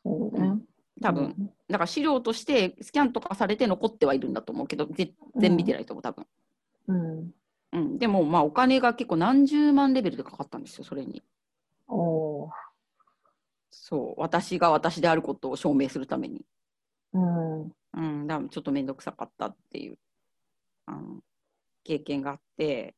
[0.02, 0.48] そうね。
[0.48, 1.00] う。
[1.02, 1.52] 多分。
[1.68, 6.26] だから資料としてスキャンとかされて残ってはいるんだと思うけど、全然見てないと思う、多分。
[6.88, 7.34] うん。
[7.72, 7.98] うん。
[7.98, 11.22] でもまあお金が結構何十万レベルでかかったんですよ、それに。
[11.94, 12.50] おー
[13.70, 14.20] そう。
[14.20, 16.44] 私が私であることを証明するために。
[17.12, 17.62] うん。
[17.94, 18.26] うん。
[18.26, 19.98] だからちょっとめんどくさかったっていう、
[20.86, 21.20] あの、
[21.84, 22.94] 経験があって、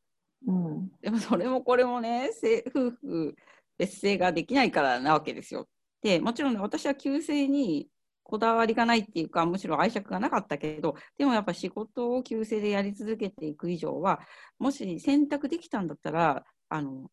[0.47, 0.91] うん。
[1.01, 3.35] でもそれもこれもね、せ夫婦
[3.77, 5.67] 別姓ができないからなわけですよ。
[6.01, 7.89] で、もちろんね私は旧姓に
[8.23, 14.19] こだわりがないっていうか、むしろ愛着がなかったけど、でもやっぱ仕事を旧姓でやり続けていく以上は、
[14.59, 17.09] もし選択できたんだったら、あの、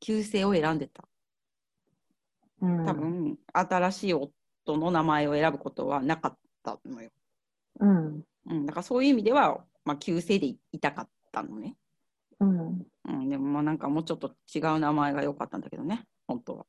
[0.00, 1.04] 旧姓を選んでた。
[2.62, 2.86] うん。
[2.86, 4.32] 多分、新しい夫
[4.76, 7.10] の名前を選ぶことはなかったのよ。
[7.80, 8.22] うん。
[8.46, 11.76] うん、だからそういう意味では、まあ、旧姓でいいたかったのね。
[12.40, 12.86] うん。
[13.08, 16.66] うん、でもまあなんかもうちょっと違う名前が良かったんだけどね、本当は。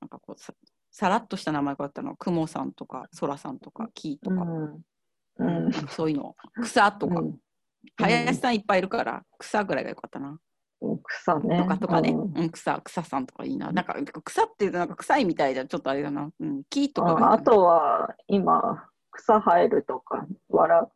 [0.00, 0.52] なんかこうさ
[0.90, 5.66] さらっとした名前があったのは、くもさんとか、そらさんとか、きとか、うん。
[5.66, 5.72] うん。
[5.88, 7.38] そういうの、草とか、うん
[7.96, 10.38] 林さんいっぱいいるから、草ぐらいが良かったな。
[11.04, 11.58] 草ね。
[11.58, 13.72] とかとかね、うんうん、草、草さんとかいいな。
[13.72, 16.30] なんか草っていうとなんか臭いみたいじゃちょっとあれだな。
[16.40, 20.88] うん、木とかああとは今草生えるとか笑う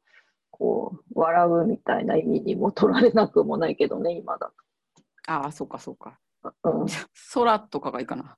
[0.50, 4.52] こう笑うみたいな意味にも取られなくもないけどね今だ
[5.26, 6.18] ああ、そうかそうか。
[6.62, 6.86] と、うん、
[7.34, 8.36] 空とかがいいかな。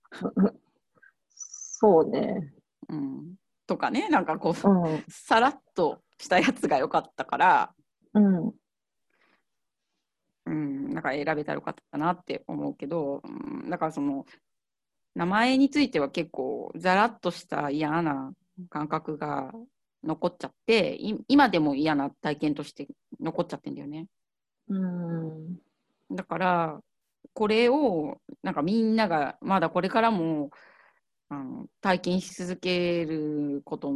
[1.33, 2.53] そうね
[2.88, 3.35] うん。
[3.66, 7.74] とかね、なんかこう、うんさらっとしたやつが良かったから、
[8.14, 8.53] うん
[10.50, 14.26] うん、なんか選べたらよかったなって思うけど、うん、だからその
[15.14, 18.32] 名前については結構ざらっとした嫌な
[18.68, 19.52] 感覚が
[20.02, 22.88] 残っちゃってい今でも嫌な体験として
[23.20, 24.06] 残っちゃってんだよね。
[24.68, 25.56] うん。
[26.10, 26.80] だから
[27.32, 30.50] これをなんかみんながまだこれからも
[31.28, 33.92] あの体験し続けること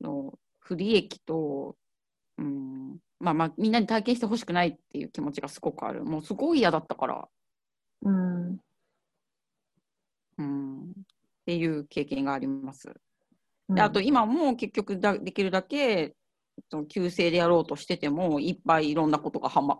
[0.00, 1.76] の不利益と、
[2.38, 6.04] うん、まあまあみんなに体験してほしくないっていう気持ちがすごくある。
[6.04, 7.28] もうすごい嫌だったから、
[8.02, 8.60] うん。
[10.36, 10.92] うん、っ
[11.46, 12.92] ていう経験があります。
[13.68, 13.76] うん。
[13.76, 16.14] であと今も結局だできるだけ
[16.88, 19.78] 旧姓でやろうとしててもいっぱいいろんなことがはま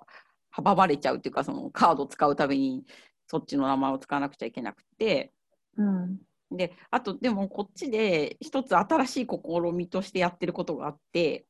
[0.56, 2.84] 阻まれちゃうっていうかそのカード使うたびに
[3.26, 5.32] そっちの名前を使わなくちゃいけなくて。
[5.76, 6.18] うん。
[6.50, 11.46] であとでもこっちで一つ新しい試みとしてやってることがあって。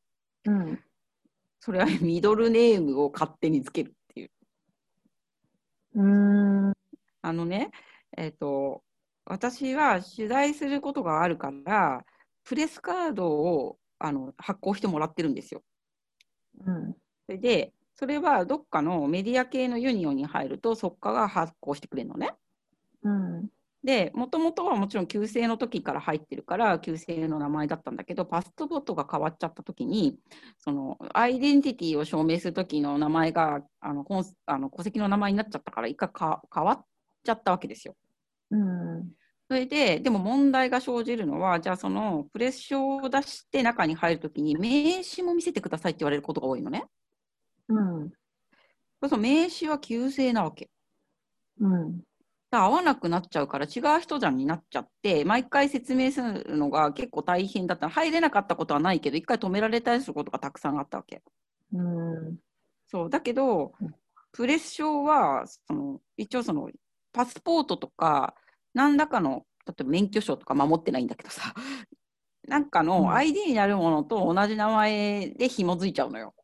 [0.47, 0.81] うん。
[1.65, 4.31] それはミドルネームを勝手につけるっていう
[5.95, 6.73] うん。
[7.23, 7.71] あのね
[8.19, 8.83] えっ、と
[9.25, 12.05] 私は取材することがあるから
[12.45, 15.63] プレスカードをあの発行してもらってるんですよ。
[16.67, 16.93] うん。
[17.25, 22.35] それでそれはどっかのメディア系のユニオンに入るとそこから発行してくれるのね。
[23.05, 23.49] うん。
[23.85, 30.19] で、もともとはもちろん旧姓の時から入ってるから、旧姓の名前だったんだけど、パスポートが変わっちゃった時に、
[30.59, 36.85] そのアイデンティティを証明する時の名前があの本あの戸籍の名前になっちゃったから、一回か変わっ
[37.23, 37.95] ちゃったわけですよ。
[38.51, 39.13] うん。
[39.51, 46.87] それで、でも問題が生じるのは、じゃあそのプレッションを出して中に入るときに、名刺も見せてくださいって言われることが多いのね。
[47.69, 48.11] うん。
[49.07, 50.71] そ名刺は旧姓なわけ。
[51.61, 52.01] うん。
[52.63, 57.89] 合わなくなっちゃうから違う人じゃんになっちゃって毎回説明するのが結構大変だった。
[57.89, 61.23] 入れなかったことはないけど一回止められたりすることがたくさんあったわけ。
[61.73, 62.39] うん。
[62.87, 63.11] そう。
[63.11, 63.95] だけどうん
[64.35, 66.69] プレッションはその一応その
[67.13, 68.35] パスポートとか
[68.75, 71.55] 何らかの例えば免許証とか守ってないんだけどさ
[72.49, 72.87] なんかうん。
[72.87, 76.35] の ID になるものと同じ名前で紐づいちゃうのよ。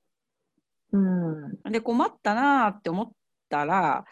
[0.93, 1.73] うん。
[1.73, 3.13] で困ったなーって思っ
[3.49, 4.05] たら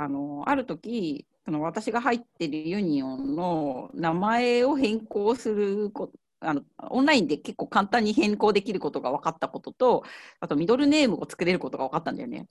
[0.00, 10.04] あのある時その私が入ってるユニオンの名前を変更するこあのオンラインで結構簡単に変更できることが分かったことと
[10.38, 12.46] あとミドルネームを作れることが分かったんだよね。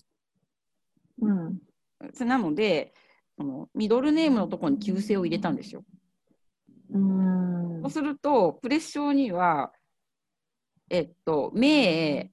[1.22, 1.60] うん。
[2.14, 2.94] それなので
[3.38, 5.86] そのミドルネームのところに旧姓を入れたんですよ。
[6.92, 9.72] うんそうするとプレッションには
[10.90, 12.30] えっと名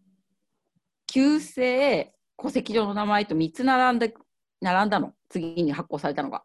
[1.07, 4.13] 旧姓戸籍上の名前と3つ並んで
[4.65, 6.43] 並んだの次に発行されたのが。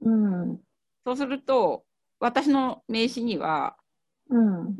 [0.00, 0.58] うん。
[1.04, 1.84] そうすると
[2.18, 3.76] 私の名刺には
[4.30, 4.78] うん。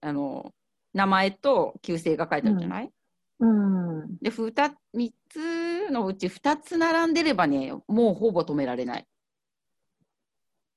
[0.00, 0.52] あの
[0.94, 2.90] 名前と旧姓が書いてあるじゃない、
[3.38, 4.16] うん。
[4.20, 4.52] で 2,
[4.96, 9.06] 3つのうち2つ並んでればねもうほぼ止められない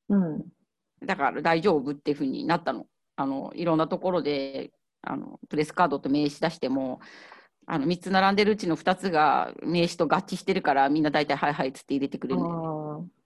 [0.10, 0.46] うん。
[1.04, 4.72] だから大丈夫っていうふうになったのあのいろんなところで
[5.02, 7.00] あのプレスカードと名刺出しても
[7.68, 13.22] あの3つ並んでるうちの2つが名刺と合致してるからみんな大体はいはいっつって入れてくれるんだよね。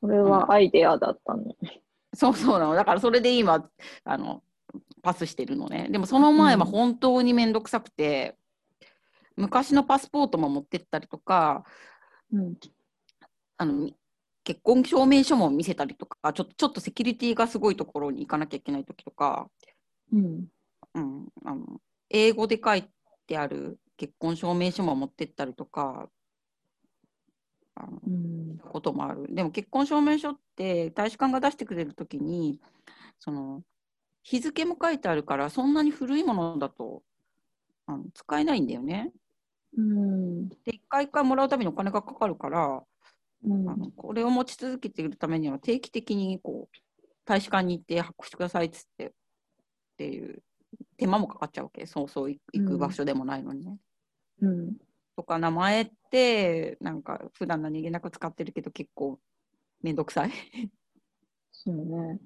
[0.00, 1.54] それはアイデアだったね。
[2.14, 2.74] そうそうなの。
[2.74, 3.68] だからそれで今、
[4.04, 4.42] あの、
[5.02, 5.88] パスしてるのね。
[5.90, 8.36] でもその前はうん本当にめんどくさくて、
[9.36, 11.64] 昔のパスポートも持ってったりとか、
[12.32, 12.54] うん。
[13.56, 13.96] あの、み
[14.44, 19.50] 結婚証明書も見せたりとか、ちょっとちょっとセキュリティがすごいところに行かなきゃいけない時とか、
[20.12, 20.46] うん。
[20.94, 22.84] うん、あの英語で書い
[23.26, 26.08] てある結婚証明書も持ってったりとか、
[27.76, 28.58] あのうん。
[28.58, 29.26] こともある。
[29.34, 32.60] でも結婚証明書って大使館が出してくれるときに
[33.18, 33.62] その
[34.22, 37.02] 日付も書いてあるからそんなに古いものだと
[37.86, 39.12] あの使えないんだよね。
[39.76, 40.48] うん。
[40.48, 42.82] で一回一回もらうためにお金がかかるから、
[43.44, 46.76] うんあのこれを持ち続けているためには定期的にこう
[47.26, 49.10] 大使館に行って発行してくださいっつってっ
[49.98, 50.42] ていう
[50.96, 53.78] 手間もかかっちゃうわけそうそう行行く場所でもないのにね。
[54.40, 54.76] うん。
[55.16, 59.18] とか名前ってなんか普段何気なく使ってるけど結構
[59.82, 60.30] めんどくさい。
[61.52, 62.18] そうね。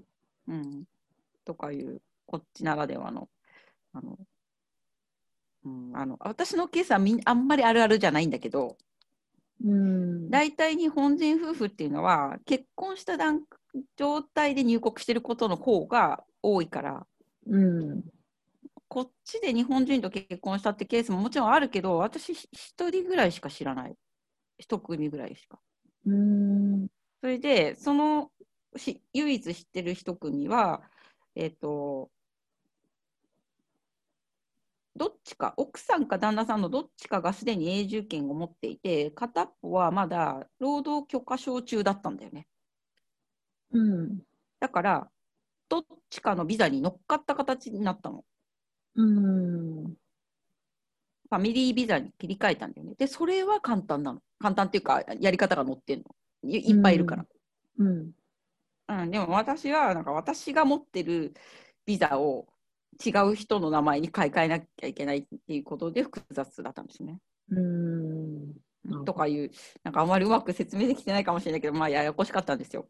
[0.49, 0.85] うん、
[1.45, 3.29] とかいうこっちならではの
[3.93, 4.19] あの、
[5.65, 8.77] うん、あの私のケースはみんあんまりあるあるじゃないんだけど
[9.65, 10.31] うん。
[10.31, 13.43] 大体日本人夫婦っていうのは結婚した段
[13.97, 17.07] 状態で入国してることの方が多いから
[17.47, 18.03] うん。
[18.89, 23.97] こっちで日本人と結婚したってケースももちろんあるけど私ひ一人ぐらいしか知らない
[24.59, 25.61] 一組ぐらいしか。
[26.07, 26.89] うん。
[27.21, 28.31] それで、その
[28.77, 30.83] し唯一知ってる一組は、
[31.35, 32.11] えっ、と、
[34.97, 42.49] どっちか、奥さんか旦那さんのどっちかがすでに永住権を持っていて、片っぽはまだ労働許可証中だったんだよね。
[43.73, 44.19] うん。
[44.61, 45.11] だから、
[45.69, 48.25] どっちかのビザに乗っかった形になったの。
[48.99, 49.85] うん。
[51.31, 52.95] ファミリービザに切り替えたんだよね。
[52.99, 54.21] で、それは簡単なの。
[54.39, 56.05] 簡単っていうか、やり方が載ってんの。
[56.43, 57.27] いいっぱいいるから。
[57.79, 58.11] うん。
[58.89, 61.35] うん、でも私はなんか私が持ってる
[61.85, 62.47] ビザを
[63.05, 67.21] 違う人の名前に買い替えなきゃいけないっていうことで複雑だったんですね。
[67.51, 68.53] うん。
[68.89, 69.51] うんとかいう
[69.83, 72.89] なんかあまりうまく説明できてないかもしれないけどまあややこしかったんですよ。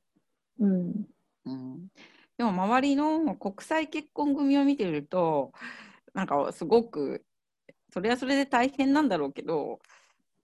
[0.60, 1.06] うん。
[1.46, 1.88] うん、
[2.36, 5.52] でも周りの国際結婚組を見てると
[6.18, 7.24] なんかすごく
[7.92, 9.78] それはそれで大変なんだろうけど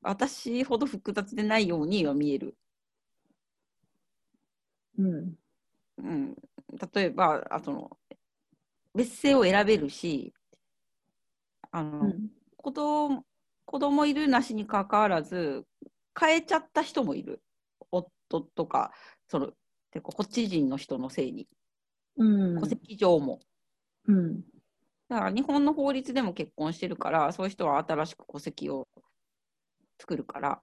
[0.03, 2.57] 私ほど複雑でないようには見える。
[4.97, 5.35] うん。
[5.99, 6.37] うん、
[6.95, 7.91] 例えばあその
[8.95, 10.33] 別姓を選べるし
[11.73, 12.29] あの、うん。
[12.57, 13.25] 子供
[13.65, 15.65] 子供いるなしにかかわらず
[16.17, 17.43] 変えちゃった人もいる
[17.91, 18.93] 夫とか
[19.27, 19.49] その
[19.91, 21.49] てかこっち人の人のせいに
[22.17, 22.25] う
[22.59, 22.61] ん。
[22.61, 23.41] 戸籍上も、
[24.07, 24.54] うん。
[25.09, 28.89] だから日本の法律でも結婚してるからそういう人は新しく戸籍を
[29.99, 30.61] 作るから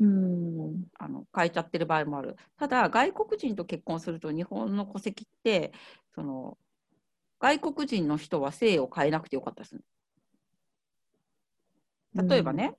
[0.00, 0.84] うん。
[0.98, 5.72] あの変えちゃってる場合もあるただ外国人と結婚すると日本の戸籍って
[6.14, 6.58] その
[7.38, 9.84] 外国人の人は姓を変えなくてよかったりする
[12.14, 12.76] 例えばね、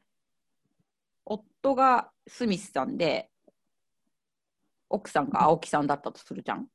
[1.25, 3.29] 夫がスミスさんで
[4.89, 6.67] 奥さんが青木さんだったとするじゃん。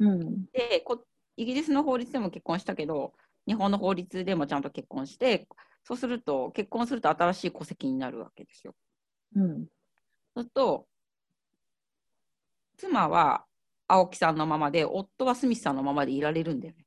[0.00, 0.44] うん。
[0.52, 1.04] でこ
[1.36, 3.12] イギリスの法律でも結婚したけど
[3.50, 5.48] 日本の法律でもちゃんと結婚して
[5.82, 8.76] そうすると結婚すると新しい戸籍になるわけですよ。
[9.34, 9.66] うん。
[10.36, 10.86] そうすると
[12.76, 13.44] 妻は
[13.88, 16.84] 青木さんのままで夫はスミスさんのままでいられるんだよね。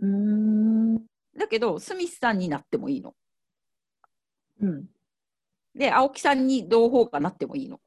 [0.00, 0.96] うん。
[1.38, 3.14] だけどスミスさんになってもいいの。
[4.60, 4.84] うん。
[5.74, 7.80] で青木さんに同胞がなってもいいの。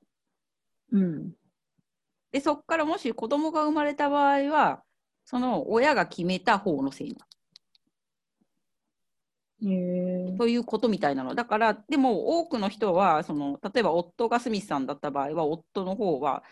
[0.92, 1.34] うん。
[2.32, 4.82] でそこからもし子供が生まれた場合は
[5.30, 7.30] その親が決めた方のせいになる。
[10.38, 16.43] ということみたいなのだからでも多くの人はその例えば夫がスミスさんだった場合は夫の方は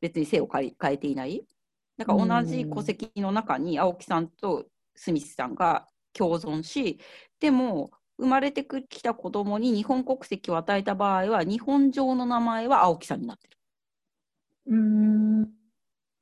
[0.00, 1.44] 別に姓を変え変えていない
[1.96, 4.66] だから同じ戸籍の中に青木さんと
[4.96, 6.98] スミスさんが共存し
[7.38, 13.56] でも生まれてきた子供に日本国籍を与えた場合は日本上の名前は青木さんになってる。
[14.66, 15.42] うん。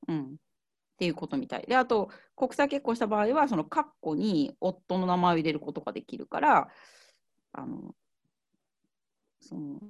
[0.09, 0.37] うん、
[1.03, 1.65] っていうことみたい。
[1.67, 6.69] で、あと、国際結婚した場合は、その括弧に夫の名前を入れることができるから、
[7.55, 7.95] あの
[9.41, 9.81] その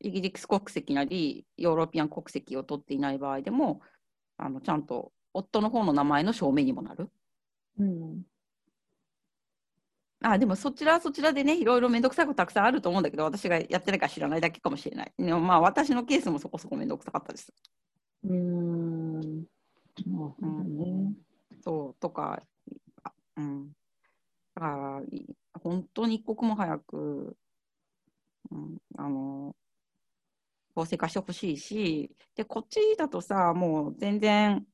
[0.00, 3.82] イギリス国籍なり、ヨーロピアン国籍を取っていない場合でも、
[4.38, 7.10] あのちゃんと夫の方の名前の証明にもなる。
[7.78, 8.22] うん。
[10.22, 15.12] あでもそちらはそちらでね、いろいろめんどくさいことたくさんあると思うんだけど、私がやってないから知らないだけかもしれない。
[15.18, 17.52] でもまあ、私のケースもそこそこめんどくさかったです。
[18.24, 19.44] うん。
[20.06, 21.12] なるほどね。
[21.62, 22.42] そうとか、
[23.02, 23.68] あうん、
[24.54, 25.24] だからい
[25.62, 27.36] 本当に一刻も早く、
[28.50, 29.54] うん、あの
[30.74, 34.66] 法制化してほしいしでこっちだとさもう全然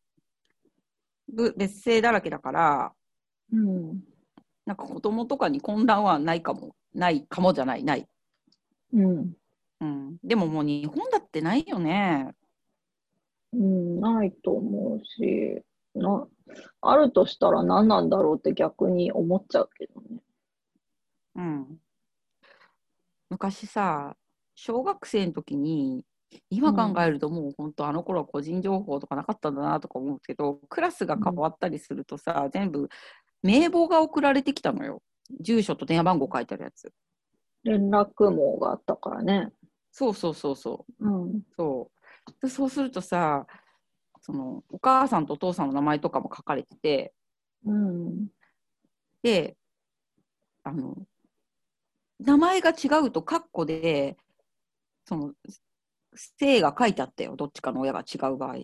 [1.29, 2.93] ぶ別姓だらけだから
[3.53, 4.01] うん。
[4.67, 8.07] なんか子供とかに混乱はないかもないかもじゃないない、
[8.93, 9.33] うん。
[9.81, 12.31] うん、でももう日本だってないよね
[13.53, 15.63] うん、ないと思うし、
[15.95, 16.27] な、
[16.81, 20.23] あるとしたら何なんだろうって逆に思っちゃうけどね。
[21.37, 21.79] うん。
[23.29, 24.17] 昔さ
[24.57, 26.05] 小学生の時に
[26.51, 32.89] 今考えるともう本当あの頃は個人情報とかなかったんだなとか思うけどクラスが変わったりするとさ、全部
[33.43, 35.03] 名簿が送られてきたのよ。
[35.41, 36.93] 住所と電話番号書いてあるやつ。
[37.63, 39.51] 連絡網があったからね。
[39.93, 41.09] そうそうそうそう。
[41.09, 41.43] うん。
[41.57, 42.00] そう。
[42.00, 42.00] で
[42.49, 43.47] そうするとさ
[44.21, 47.13] そのお母さんとお父さんの名前とかも書かれてて。
[47.65, 48.29] うん。
[49.23, 49.57] で
[50.63, 50.97] あの
[52.19, 54.17] 名前が違うとカッコで
[55.05, 55.33] その
[56.39, 57.37] 姓が書いてあったよ。
[57.37, 58.57] どっちかの親が違う場合。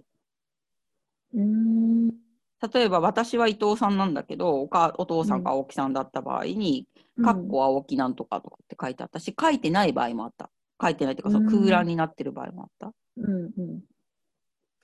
[1.35, 2.09] うん。
[2.09, 6.87] 例えば私は伊藤さんなんだけどおかお父さんが青木さんだった場合に
[7.23, 10.51] 「カッコ青木なんとか」とかって書いてあったし書いてない場合もあった。
[10.81, 13.53] 書いてないっていうかその空欄になってる場合もあった、うん。
[13.57, 13.83] うん。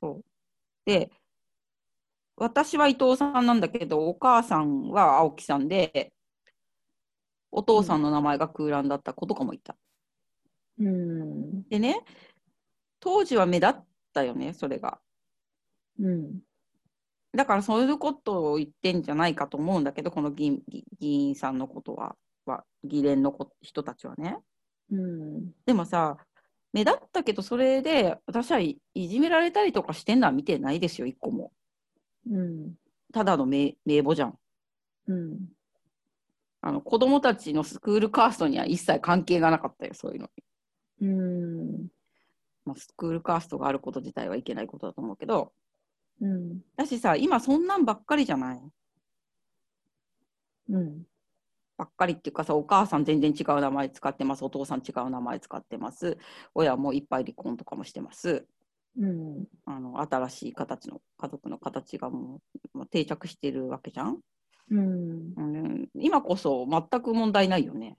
[0.01, 0.24] そう
[0.85, 1.11] で
[2.37, 6.12] 私は伊藤さんなんだけどお母さんは青木さんで
[7.53, 9.76] お父さんの名前が空欄だった子とかもいた、
[10.80, 11.62] うん。
[11.68, 12.01] でね
[12.99, 14.99] 当時は目立ったよねそれが
[16.01, 16.41] うん。
[17.35, 24.39] だからそういうことを言ってんじゃないかと思うんだけどこの議員議議員さんのことはは議連のこ人たちはね
[24.91, 25.53] うん。
[25.64, 26.16] でもさ
[26.73, 31.53] 目立ったけどそれで私はいいじめられたりとかしてんのは見てないですよ一個も
[32.31, 32.75] うん。
[33.12, 34.39] ただの名名簿じゃん
[35.09, 35.39] うん。
[36.62, 40.31] あの子供たちのスクールカーストには一切関係がなかったよそういうの
[41.01, 41.89] に、うん。
[42.64, 45.53] まあ、スクールカーストがあること自体はいけないことだと思うけど
[46.20, 46.61] うん。
[46.77, 48.61] だしさ今そんなんばっかりじゃない？
[50.70, 51.03] うん。
[51.77, 54.45] ばっかりっていうかさお母さん全然違う名前使ってます。
[54.45, 56.18] お父さん違う名前使ってます。
[56.55, 58.47] 親もいっぱい離婚とかもしてます。
[58.99, 59.45] うん。
[59.64, 62.41] あの新しい形の家族の形がも
[62.75, 64.18] う定着してるわけじゃん、
[64.70, 65.35] うん。
[65.37, 67.97] うん、今こそ全く問題ないよね。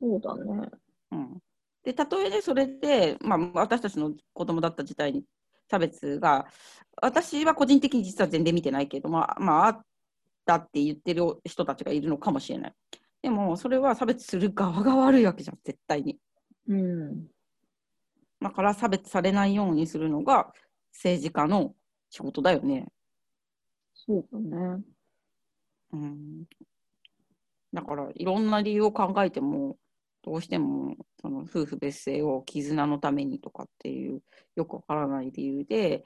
[0.00, 0.68] そうだね。
[1.12, 1.38] うん、
[1.84, 5.24] でたとえねそれで、まあ、私たちの子供だった時代に
[5.70, 6.46] 差別が
[7.00, 9.84] 私は個人的に実は全然見てないけど、まあ、まあ
[10.52, 12.72] あったって言ってる人たちがいるのかもしれない。
[13.22, 16.18] でもそれは差別する側が悪いわけじゃん絶対に。
[16.68, 17.26] うん。
[18.40, 20.52] だから差別されないようにするのが
[20.92, 21.74] 政治家の
[22.10, 22.86] 仕事だよね。
[23.94, 24.82] そうだね。
[25.92, 26.44] うん、
[27.72, 29.76] だからいろんな理由を考えても
[30.22, 34.22] どうしてもその夫婦別姓を絆のためにとかっていう
[34.54, 36.04] よくわからない理由で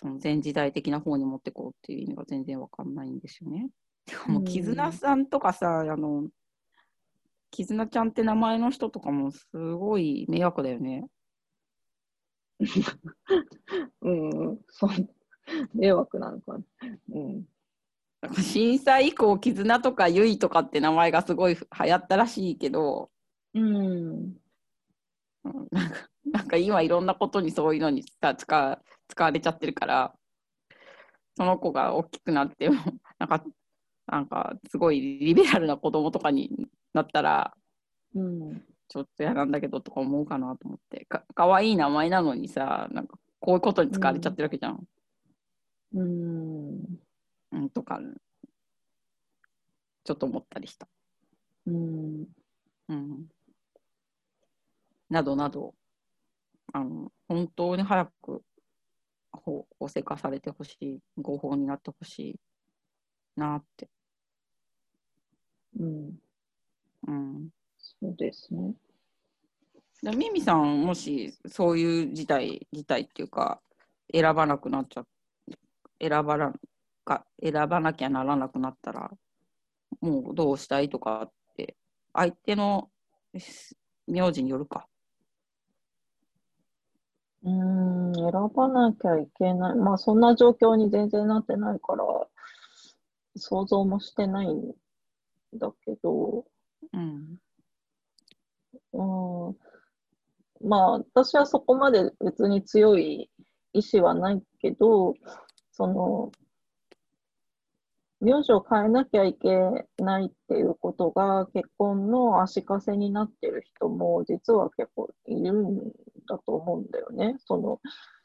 [0.00, 3.68] その前時代的な方に持ってこうっていう意味が全然わかんないんですよね。
[4.28, 6.28] もううん絆さんとかさ、あの
[7.50, 11.08] 絆ちゃんって名前の人とかもすごい迷惑だよね。
[14.02, 14.60] うん。
[14.68, 14.90] そう。
[15.74, 16.64] 迷惑なのかな。
[17.14, 17.44] うん。
[18.20, 23.10] なんか震災以降絆とかゆいとかって名前がすごい流行ったらしいけど、
[23.52, 24.38] うん。
[25.42, 30.14] うんなんかなんか今いろんなことにそういうのにさ使使われちゃってるから
[31.36, 32.76] その子が大きくなっても
[33.18, 33.44] なんか
[34.06, 37.54] なんかすごいリベラルな子供とかになったら
[38.14, 38.64] うん。
[38.88, 44.88] ちょっと嫌なんだけどとか思うかなと思ってかかわいい名前なのにさなんかこういうことに使われちゃってるわけじゃん、
[45.92, 47.00] うん。
[47.52, 48.00] うん、とか
[50.04, 50.88] ちょっと思ったりした。
[51.66, 52.26] うん。
[52.88, 53.28] うん、
[55.10, 55.74] などなど
[56.72, 58.42] あの本当に早く
[59.32, 62.40] 法法制化されてほしい合法になってほしい
[63.36, 63.88] なって、
[65.78, 66.18] うん。
[67.06, 67.48] うん、
[67.78, 68.74] そうですね。
[70.02, 73.60] でミミさんもしそういう事態事態っていうか
[74.12, 75.04] 選ばなくなっちゃ
[76.00, 76.52] 選ばな
[77.04, 79.10] か選ばなきゃならなくなったら
[80.00, 81.76] もうどうしたいとかって
[82.12, 82.90] 相手の
[84.06, 84.86] 名字によるか。
[87.44, 89.76] うん、選ばなきゃいけない。
[89.76, 92.04] まあ、そんな状況に全然なってないから、
[93.36, 94.74] 想像もしてないん
[95.54, 96.44] だけど、
[96.92, 97.38] うん
[98.92, 99.56] うん、
[100.68, 103.30] まあ、私はそこまで別に強い
[103.72, 105.14] 意志はないけど、
[105.72, 106.32] その、
[108.20, 109.48] 名字を変えなきゃいけ
[110.02, 115.92] ないっていうことが結婚の足かせになってる人も実は結構いるん
[116.28, 117.36] だと思うんだよね。
[117.46, 117.80] その、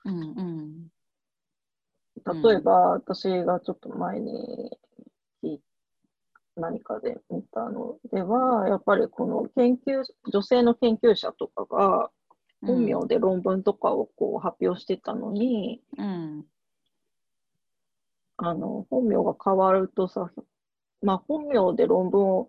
[0.05, 0.87] うんうん
[2.25, 4.77] 例えば、私がちょっと前に
[6.55, 12.11] 何かで見たのでは、やっぱりこの研究、女性の研究者とかが
[12.61, 16.45] 本名で論文とかをこう発表してたのに、うん
[18.45, 20.31] あの本名が変わるとさ、
[21.01, 22.47] まあ、本名で論文を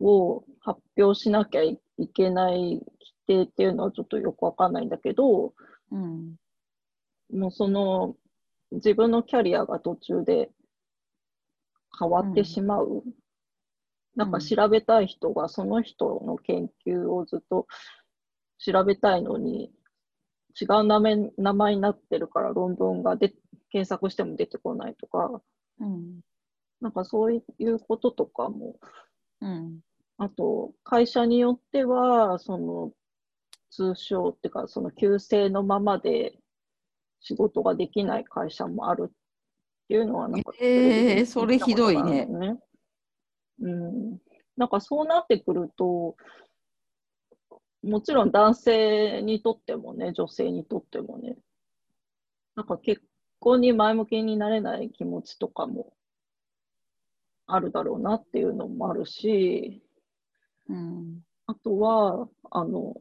[0.00, 1.78] を発表しなきゃい
[2.12, 2.84] けない規
[3.26, 5.54] 定っていうのはちょっとよくわかんないんだけど、
[5.90, 6.36] うん
[7.32, 8.14] もうその
[8.70, 10.50] 自分のキャリアが途中で
[11.98, 13.02] 変わってしまう。
[14.14, 17.66] なんか調べたい人がその人の研究をずっと
[18.58, 19.70] 調べたいのに
[20.60, 23.34] 違う名前名前になってるから論文がで
[23.70, 25.42] 検索しても出てこないとか、
[25.80, 26.20] うん
[26.80, 28.76] なんかそういうこととかも、
[29.40, 29.80] うん
[30.18, 32.92] あと会社によっては、その
[33.70, 36.38] 通称っていうか、その旧姓のままで
[37.20, 39.12] 仕事ができない会社もあるっ
[39.88, 42.28] ていうのは、なんかえーそれひどいね。
[43.60, 44.18] うん。
[44.56, 46.16] なんかそうなってくると、
[47.86, 51.36] もちろん男性にとってもね、女性にとってもね、
[52.54, 53.02] なんか結
[53.38, 55.92] 婚に前向きになれない気持ちとかも
[57.46, 59.82] あるだろうなっていうのもあるし、
[60.68, 62.94] うんあとは、あの、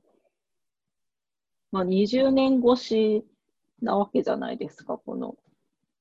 [1.71, 3.25] まあ、20年越し
[3.81, 5.35] なわけじゃないですか、この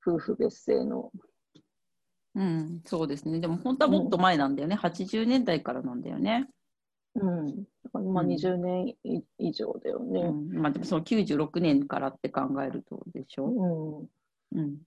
[0.06, 1.10] 夫婦別姓の。
[2.34, 3.40] うん、そうですね。
[3.40, 4.76] でも本当はもっと前なんだよね。
[4.76, 6.48] 80年代からなんだよね。
[7.16, 7.64] うん。
[7.92, 10.20] まあうん20年い以上だよね。
[10.22, 14.08] うん、まあでもその96年からって考えるとでしょ？
[14.52, 14.60] うん。
[14.60, 14.78] うん。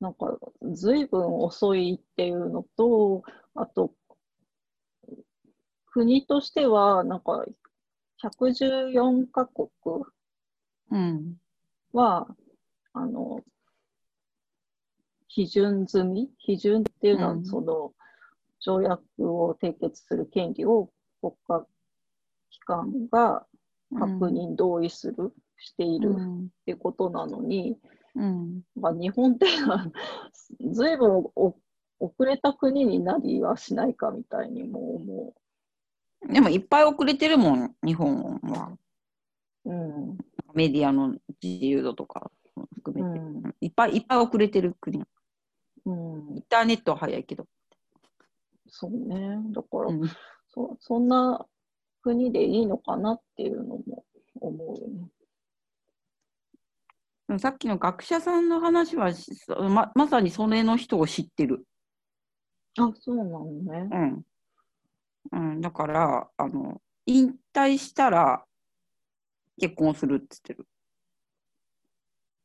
[0.00, 0.38] なんか、
[0.74, 3.22] ずいぶん遅いっていうのと、
[3.54, 3.92] あと、
[5.86, 7.44] 国としては、なんか、
[8.22, 9.68] 114カ国
[10.90, 11.36] うん。
[11.92, 12.28] は、
[12.92, 13.40] あの、
[15.28, 16.30] 批准済み？
[16.48, 17.92] 批准っていうのは、うんその、
[18.60, 20.90] 条約を締結する権利を
[21.20, 21.66] 国家
[22.50, 23.46] 機関が
[23.98, 26.48] 確認同意する、しているっうん。
[26.66, 27.78] てことなのに、
[28.14, 28.62] うん。
[28.76, 29.92] まあ、日本っていうのは
[30.72, 31.54] ずいぶんお
[32.00, 35.34] 遅れた国になりはしないかみたいにも思
[36.28, 38.76] でもいっぱい遅れてるもん、日本は。
[39.64, 40.18] うん。
[40.54, 42.30] メディアの自由度とか
[42.74, 43.18] 含めて。
[43.18, 43.54] うん。
[43.60, 44.98] いっぱいいっぱい遅れてる国。
[44.98, 45.02] イ
[45.86, 46.42] うんン。
[46.48, 47.46] ターネットは早いけど。
[48.68, 49.38] そうね。
[49.52, 50.10] だから、うん
[50.50, 51.46] そそんな
[52.02, 54.04] 国でいいのかなっていうのも
[54.40, 54.88] 思うよ
[57.28, 57.38] ね。
[57.38, 61.66] さっきの学者さんの話はしままさにそれの人を知ってる。
[62.78, 64.24] あ、そうなのね。
[65.32, 65.50] うん。
[65.50, 68.44] うん、だから、あの、引退したら
[69.60, 70.68] 結婚するって言ってる。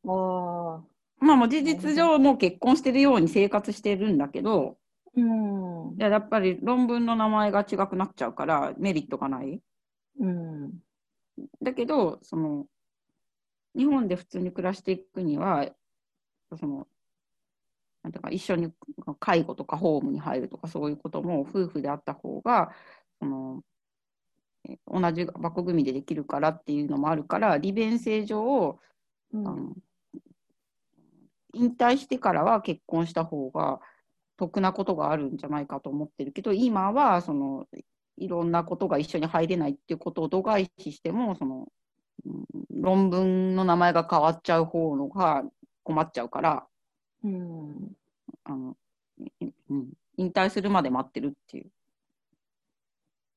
[0.05, 1.25] ああ。
[1.25, 4.77] まあもう事実上もう結婚してるように生活してるんだけど、
[5.15, 5.21] う
[5.93, 5.95] ん。
[5.97, 9.61] いややっぱり論文の名前が違くなっちゃうからメリットがない。
[10.19, 10.71] うん。
[11.61, 12.67] だけど、その、
[13.75, 15.67] 日本で普通に暮らしていくには、
[16.57, 16.87] その、
[18.03, 18.71] なんていうか、一緒に
[19.19, 22.71] 介護とかホームに入るとか、そういうことも夫婦であった方が、
[23.19, 23.63] その、
[24.69, 28.79] え同じ枠組みでできるからっていうのもあるから、利便性上、
[29.33, 29.75] うんあの
[31.55, 33.79] 引退してからは結婚した方が
[34.47, 37.67] 得なことがあるんじゃないかと思ってるけど、今はその
[38.17, 41.67] いろんなことが一緒に入れないっていうことを度外視しても、その、
[42.25, 42.43] うん
[42.81, 45.43] 論文の名前が変わっちゃう方のが
[45.83, 46.67] 困っちゃうから、
[47.23, 47.93] うん。
[48.43, 48.75] あの
[49.39, 51.71] いうん、引退するまで待ってるっていう、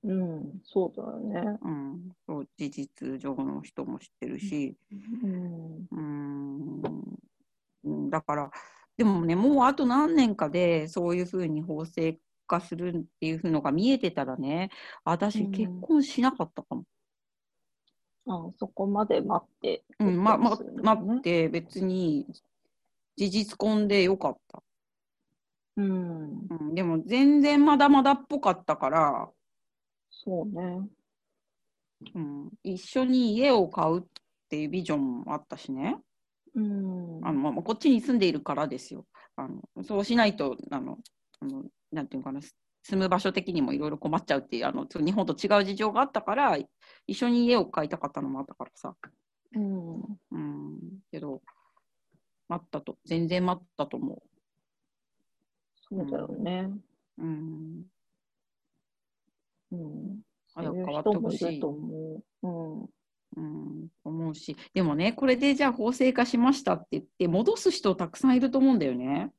[0.04, 0.60] うん。
[0.64, 1.58] そうだよね。
[1.62, 4.76] うん、そう事実上の人も知ってるし、
[5.22, 5.86] うん。
[5.90, 6.82] うーん
[7.84, 8.50] うんだから、
[8.96, 14.70] でもね、もうあと何年かでそういうふうに法制化するっていうのが見えてたらね、
[15.04, 16.84] 私、うん結婚しなかったかも。
[18.28, 19.84] あそこまで待って。
[20.00, 22.26] うん、ま、ま待って、別に
[23.16, 24.62] 事実婚でよかった。
[25.76, 26.46] うん。
[26.48, 29.30] うん、でも、全然まだまだっぽかったから、
[30.10, 30.88] そうね。
[32.14, 34.02] うん、一緒に家を買うっ
[34.48, 35.98] ていうビジョンもあったしね。
[36.56, 37.20] うん。
[37.26, 39.06] あのまあ、こっちに住んでいるからですよ。
[39.36, 40.98] あのそうしないとあの
[41.40, 42.40] あの、なんていうのかな、
[42.82, 46.56] 住む場所的にもいろいろ困っちゃうっていうあの、ちょっと日本と違う事情があったから、
[47.06, 48.96] 一緒に家を買いたかったのもあったからさ。
[49.54, 49.96] うん。
[50.30, 50.78] うん、
[51.10, 51.42] けど、
[52.48, 54.22] 待ったと、全然待ったと思
[55.88, 56.70] そうだよね。
[57.18, 57.22] う。
[57.22, 57.84] うん、
[59.72, 60.20] うん。
[60.54, 62.48] 早く変わってほしい人もいると。
[62.48, 62.90] 思
[63.36, 63.40] う。
[63.40, 69.30] うん、思うし、でもね、これでじゃあ法制化しましたって言って、戻す人たくさんいると思うんだよね。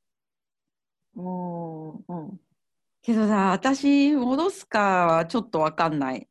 [1.15, 1.89] うん。
[1.91, 2.39] うん。
[3.01, 6.27] けどさ、私、戻すかはちょっとわかんない。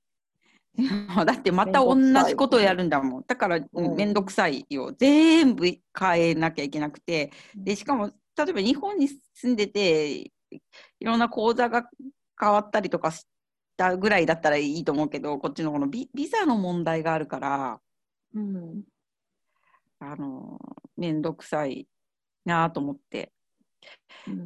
[1.26, 3.24] だってまた同じことやるんだもん。
[3.26, 4.92] だから、うんめんどくさいよ。
[4.98, 5.82] 全部変
[6.20, 7.32] えなきゃいけなくて。
[7.54, 10.32] で、しかも、例えば日本に住んでて、い
[11.00, 11.88] ろんな口座が
[12.38, 13.26] 変わったりとかし
[13.76, 17.80] たぐらいだったらいいと思うけど、こっちのこのビビザの問題があるから、
[18.34, 18.84] うん。
[19.98, 20.58] あの、
[20.96, 21.88] めんどくさい
[22.44, 23.32] なと思って。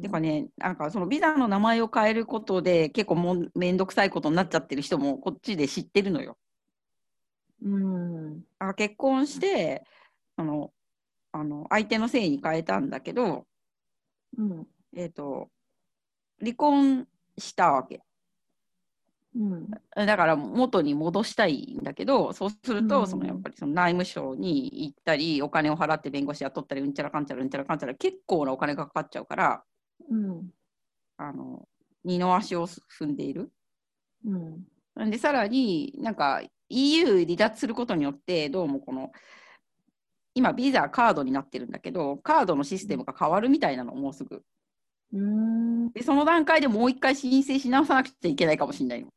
[0.01, 6.37] てかね、なんかそのビザの名前を変えることで結構もうめんどくさいことになっちゃってる人もこっちで知ってるのよ。
[7.63, 8.41] うん。
[8.41, 9.83] だから結婚して
[10.35, 10.71] あの
[11.31, 13.47] あの相手のせいに変えたんだけど、
[14.37, 14.67] うん。
[14.95, 15.49] えー、と
[16.39, 17.07] 離婚
[17.37, 18.01] したわけ。
[19.35, 19.69] うん。
[19.95, 29.63] だから元に戻したいんだけどそうすると、うんそのやっぱりその内務省に行ったりお金を払って弁護士雇ったりうんちゃらかんちゃらうんちゃらかんちゃら結構なお金がかかっちゃうから
[30.09, 30.49] うん。
[31.17, 31.67] あの
[32.03, 33.51] 二の足を踏んでいる。
[34.25, 34.35] う
[35.05, 35.09] ん。
[35.09, 39.11] で、さらになんか EU 離脱することによって、どうもこの、
[40.33, 44.43] 今、ビザカードになってるんだけど、カードのシステムが変わるみたいなの、もうすぐ。
[45.13, 45.91] うん。
[45.91, 49.09] で、その段階でもう一回申請し直さなくちゃいけないかもしれないの。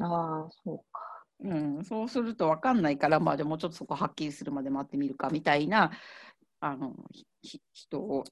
[0.00, 1.24] ああ、そうか。
[1.40, 5.92] うん、そうすると分かんないから、まあ、でもうちょっとそこはっきりするまで待ってみるかみたいな
[6.60, 6.94] あの
[7.72, 8.24] 人を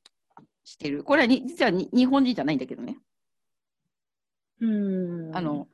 [0.64, 1.04] してる。
[1.04, 2.98] これはに実はに日本人じゃないんだけどね。
[4.60, 5.36] うん。
[5.36, 5.68] あの、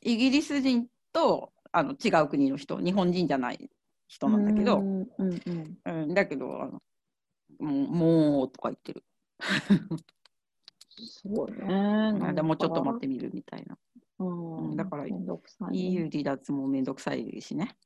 [0.00, 3.70] イギリス人とあの違う国の人、日本人じゃない
[4.08, 5.06] 人なんだけど、うん。
[5.84, 6.14] うん。
[6.14, 6.82] だけどあの
[7.58, 9.04] もう、もうとか言ってる。
[10.96, 11.66] そ うね。
[11.66, 13.76] なんでもうちょっと待ってみるみたいな。
[14.22, 14.76] うん。
[14.76, 17.76] だから EU 離脱もめんどくさいしね。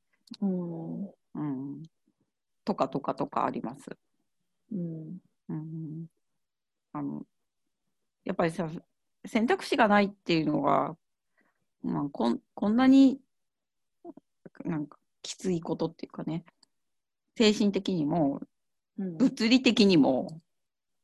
[0.41, 1.05] うん。
[1.05, 1.83] うん。
[2.65, 3.97] とかとかとかあります。
[4.71, 5.17] うん。
[5.49, 6.05] うん。
[6.93, 7.25] あの、
[8.23, 8.69] やっぱりさ、
[9.25, 10.95] 選択肢がないっていうのが、
[11.83, 13.19] まあ、こんこんなに
[14.65, 16.43] なんかきついことっていうかね、
[17.37, 18.41] 精神的にも
[18.97, 19.17] うん。
[19.17, 20.41] 物理的にも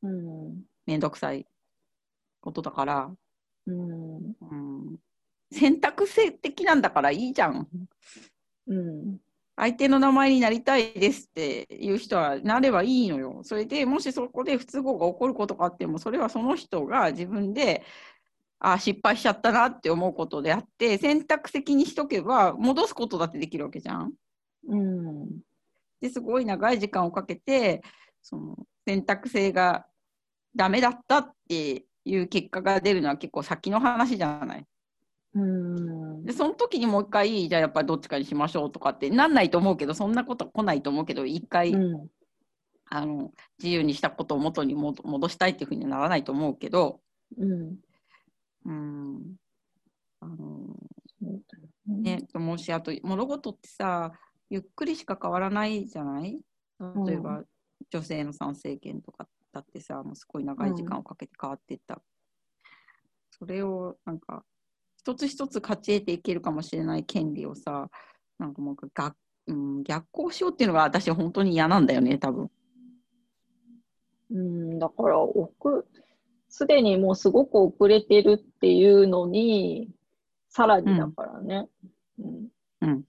[0.01, 0.63] うん。
[0.85, 1.45] めんどくさい
[2.41, 3.15] ことだから、
[3.67, 4.17] うん。
[4.17, 4.97] うん、
[5.53, 7.67] 選択性的なんだからいいじゃん。
[8.67, 9.17] うん。
[9.55, 13.41] 相手の名前になりたいですっていう人はなればいいのよ。
[13.43, 17.83] それでもしそこで不都合が起こることがあっても、それはその人が自分で、
[18.59, 24.13] あ失敗しちゃったなって思うことであって、選択的にしとけば戻すことだってできるわけじゃん。
[24.67, 25.29] うん。
[26.01, 27.83] ですごい長い時間をかけて、
[28.21, 29.85] その選択性が
[30.55, 34.65] ダメだったっていう結果が出るのは結構先の話じゃない。
[35.35, 36.25] うん。
[36.25, 42.07] でその時にもう一回じゃあやっぱりどっちかにしましょうとかってなんないと思うけどそんなこと来ないと思うけど一回、うん。
[42.89, 47.01] あの自由にしたことを元にも戻したいっていうふうにはならないと思うけど
[47.37, 47.79] うん。
[48.65, 49.35] うん
[50.19, 50.75] あの
[51.21, 51.41] ね。
[51.87, 54.11] ねもしあと物事ってさ
[54.49, 56.39] ゆっくりしか変わらないじゃない？
[57.07, 57.43] 例えば、
[57.89, 62.01] 女性の参政権とかだってさもうすごい長い時間をかけて変わっていった、
[63.31, 64.43] それをなんか
[65.03, 67.89] 一つ一つ勝ち得ていけるかもしれない権利をさ
[68.39, 69.15] なんかもう逆,、
[69.47, 72.49] うん、逆行しようっていうのが私は本当に嫌なんだよね多分
[74.31, 75.51] うん、だから、遅、
[76.49, 79.89] すでにもうすごく遅れてるっていうのに、
[80.49, 81.67] さらにだからね。
[82.19, 82.47] うん。
[82.81, 83.03] うん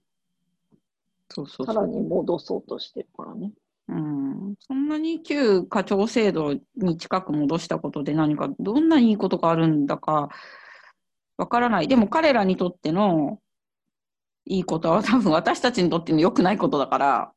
[1.31, 3.51] そうそうさらに戻そうとしてるからね。
[3.89, 10.29] うん、そんなに旧課長制度に近く戻したことで何かどんなにいいことがあるんだか
[11.37, 13.39] わからないでも彼らにとっての
[14.45, 17.31] いいことは多分私たちにとっての良くないことだから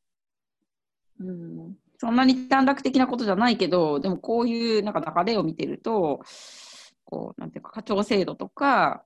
[1.21, 1.77] うん。
[1.99, 6.21] そんなに短絡的なことじゃないけど、でもこういうなんか流れを見てると、
[7.05, 9.05] こう、なんていうか、課長制度とか、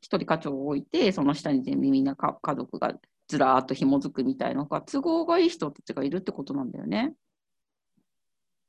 [0.00, 2.94] 一人課長を置いて、その下に全部みんなか家族が
[3.26, 7.14] ずらーっと紐づくみたいなのが、都合がいい人たちがいるってことなんだよね。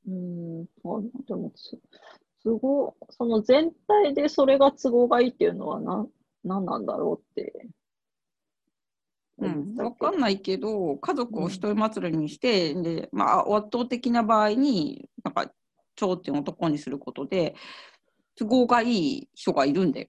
[0.08, 0.62] うん。
[0.84, 1.34] あで
[2.42, 6.06] 都合、その全体でそれが都合がいいっていうのはな、
[6.44, 7.68] 何なんだろうって。
[9.38, 10.06] うん、わ思ったけ？
[10.06, 15.50] どかんないけど、家族を一人祭りにして、で、まあ、圧倒的な場合に、なんか、
[15.96, 17.54] 頂点を男にすることで、
[18.36, 20.08] 都合がいい人がいるんだよ。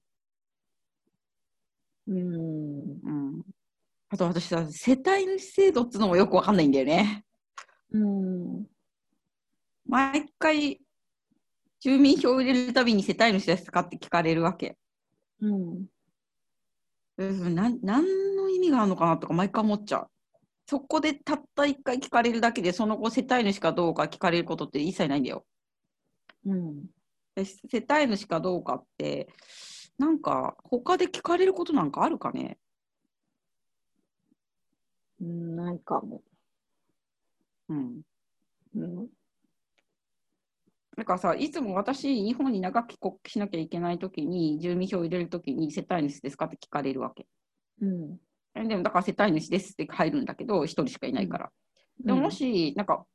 [2.08, 2.18] うん。
[2.18, 3.42] うん。
[4.10, 7.26] あと私さ、世帯主制度っていうのもよくわかんないんだよね。
[7.92, 8.66] うん。
[9.86, 10.82] 毎回、
[11.82, 14.78] 住民票を入れるたびに世帯主ですかって聞かれるわけ。
[15.42, 15.86] うん。
[17.18, 20.08] うん、なん何の意味があるのかなとか毎回思っちゃう。
[20.68, 25.44] そこでたった一回聞かれるだけで、その後世帯主かどうか聞かれることって一切ないんだよ。
[26.46, 26.86] うん。
[27.36, 29.28] で世帯主かどうかって、
[29.98, 32.58] なんか他で聞かれることなんかあるかね？
[35.20, 36.22] うん、ないかも。
[37.70, 38.02] うん。
[38.76, 39.08] うん。
[40.98, 47.28] なんかさ、いつも私、日本に長く帰国しなきゃいけないときに、住民票を入れるときに、世帯主ですかって聞かれるわけ。
[47.82, 48.20] うん。
[48.56, 51.52] えでも、だから世帯主ですって入るんだけど、一人しかいないから。
[52.04, 53.06] でも、もし、なんか、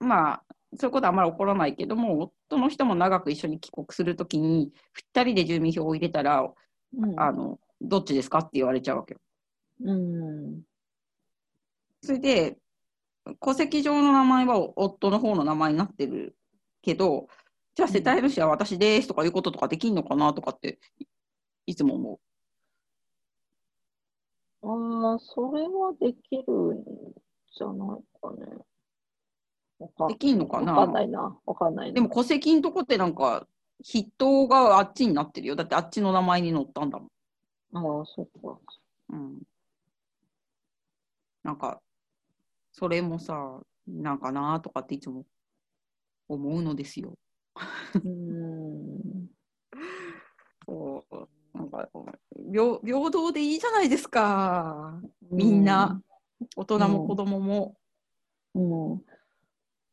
[0.00, 0.42] まあ、
[0.76, 6.50] そういうことはあんまり起こらないけども、夫の人も長く一緒に帰国するときに、二人で住民票を入れたら、
[6.96, 7.20] うん。
[7.20, 9.20] あの、どっちですかって言われちゃうわけよ。
[9.84, 10.62] うん。
[12.02, 12.58] それで、
[13.40, 16.37] 戸籍上の名前は夫の方の名前になってる
[16.88, 17.28] けど、
[17.74, 21.04] じゃあ世帯主は私ですとかいうこととかできんのかなとかってい
[21.72, 22.20] いつも思
[24.62, 26.42] ああ、それはできる
[26.74, 26.84] ん
[27.54, 30.08] じゃないかね。
[30.08, 30.72] できんのかな？
[30.72, 31.38] わかんないな。
[31.44, 31.94] わかんないな。
[31.94, 33.46] でも戸籍のとこってなんか
[33.86, 35.54] 筆頭があっちになってるよ。
[35.54, 37.08] だってあっちの名前に載ったんだもん。
[38.00, 38.58] ああ、そっか。
[39.10, 39.42] うん。
[41.44, 41.80] なんか、
[42.72, 45.24] それもさ、なんかなとかっていつも
[46.28, 47.14] 思うのですよ。
[47.94, 49.28] うーん。
[50.66, 51.88] そうなんか
[52.50, 55.00] 平平等でいいじゃないですか。
[55.30, 56.00] みんな、
[56.56, 57.74] 大人も子供も。
[58.54, 58.92] うん。
[58.92, 59.02] うん。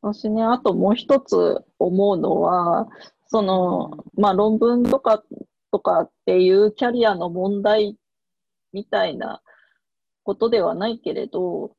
[0.02, 2.88] 私ね、あともう一つ思うのは、
[3.28, 5.24] その、まあ論文とか、
[5.72, 7.98] とかっていうキャリアの問題
[8.72, 9.42] みたいな
[10.24, 11.76] ことではないけれど、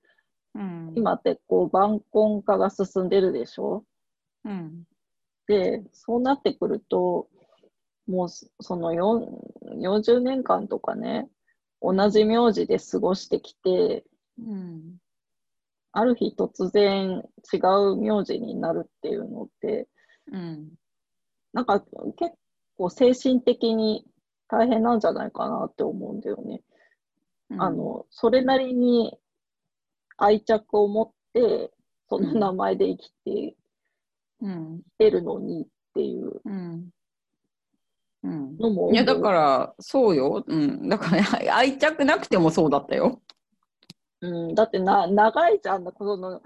[0.55, 0.93] うん。
[0.97, 3.85] 今ってこう晩婚化が進んでるでしょ？
[4.47, 4.85] うん。
[5.49, 7.29] で、そうなってくると、
[8.07, 9.27] もうそその4
[9.81, 11.29] 40年間とかね、
[11.83, 14.05] 同じ名字で過ごしてきて、
[14.39, 14.97] うん。
[15.93, 19.89] ある日突然違う名字になるっていうのって、
[20.33, 20.73] うん。
[21.53, 21.81] なんか
[22.17, 22.33] 結
[22.77, 24.07] 構精神的に
[24.49, 26.63] 大変なんじゃないかなって思うんだよね。
[27.59, 29.17] あの、それなりに
[30.17, 31.73] 愛着を持って、
[32.09, 33.57] その名前で生きて
[34.41, 34.81] うん。
[34.99, 36.41] いるのにっていう。
[36.45, 36.89] うん。
[38.23, 38.57] うん。
[38.59, 43.21] のもいやだからそうよ、うん、だから愛着なくてもそうだったよ。
[44.21, 45.85] うん、だってな長いじゃん。
[45.85, 46.41] この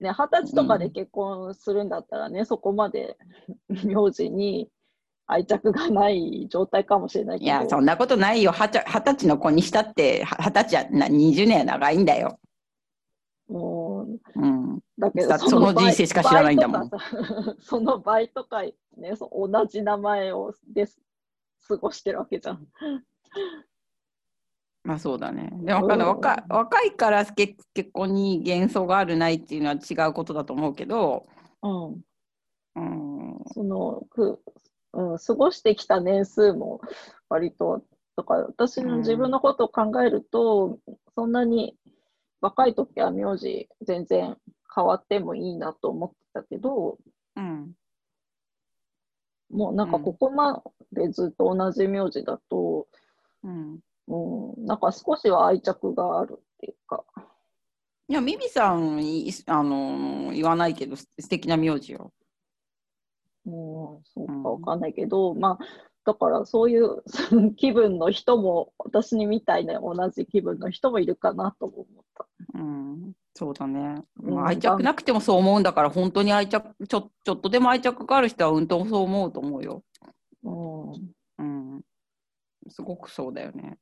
[0.00, 1.88] ね二十歳とかで結婚するん。
[1.88, 3.16] だったらね、そこまで
[3.68, 4.68] 名字に
[5.26, 7.84] 愛着がない状態かもしれないけどいやそん。
[7.84, 8.80] なことないよ二十
[9.14, 12.04] 歳の子にしたって二十歳は20年は長いん。
[12.04, 12.38] だよ。
[13.48, 16.90] もううん、だけどその人生しか知らないんだもん。
[17.60, 18.74] その倍とかね
[19.16, 21.00] そう同じ名前をです
[21.68, 22.66] 過ごしてるわけじゃん。
[24.82, 25.50] まあそうだね。
[25.62, 31.26] でもわか若い若いから結結婚に幻想があるないっていうのは違うことだと思うけど、
[31.62, 32.04] うん。
[32.76, 34.40] うん、そのく、
[34.92, 36.80] うん、過ごしてきた年数も
[37.28, 37.84] 割と、
[38.16, 40.78] だから私の自分のことを考えると、
[41.14, 41.76] そんなに
[42.44, 44.36] 若い時は名字全然
[44.74, 46.98] 変わってもいいなと思ってたけど、
[47.36, 47.72] うん、
[49.50, 52.86] もうなんかここまでずっと同じ名字だと、
[53.42, 53.78] うん。
[54.08, 57.04] うん、なんか少しは愛着があるっていうか、
[58.08, 62.12] いや、ミミさんい、あの言わないけど、す素敵な名字よ。
[63.46, 65.64] うん、そううんかわかんないけど、まあ、
[66.04, 67.02] だからそういう
[67.56, 71.93] 気分の人も、私にみたいな同じ気分の人もいるかなとも思。
[72.54, 74.02] うん、そうだね。
[74.22, 79.84] うんまあ、愛着なくてもそう思うんだから、本当に愛着ちょ、ちょっとでも愛着がある人は、うんとそう思うと思うよ。
[80.44, 81.42] うんう
[81.78, 81.82] ん、
[82.68, 83.78] すごくそうだよね。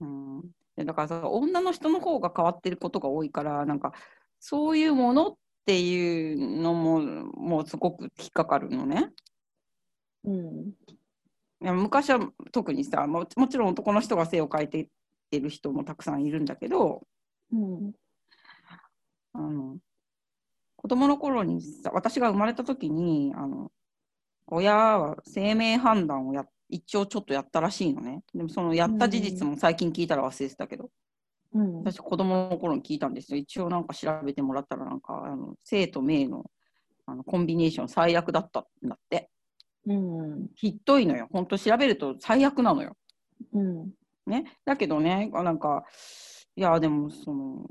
[0.00, 0.42] うん、
[0.76, 3.92] でだからさ、女の人の方が変わってることが多いから、なんか、
[4.40, 5.34] そういうものっ
[5.66, 9.10] ていうのも、もうすごく引っかかるのね。
[10.24, 10.72] うん
[11.60, 12.20] いや昔は
[12.52, 14.86] 特にさももちろん男の人が性を変えていっ
[15.30, 17.02] てる人もたくさんいるんだけど
[17.52, 17.92] うん。
[19.34, 19.76] あの
[20.76, 23.70] 子供の頃にさ私が生まれた時にあの
[24.46, 28.22] 親は生命判断をや一応ちょっとやったらしいのね。
[28.34, 30.90] でもそのやった事実も最近聞いたら忘れてたけど、
[31.54, 31.78] うん。
[31.80, 33.38] 私子供の頃に聞いたんですよ。
[33.38, 36.44] 一応なんか調べてもらったらなんかあの生と命の
[37.06, 39.30] あのコンビネーション最悪だったんだって。
[39.86, 40.48] うん。
[40.54, 41.26] ひどいのよ。
[41.32, 42.96] 本当調べると最悪なのよ。
[43.54, 43.90] うん。
[44.26, 45.84] ね、だけどね、あなんか、
[46.58, 47.70] いや、でも、その、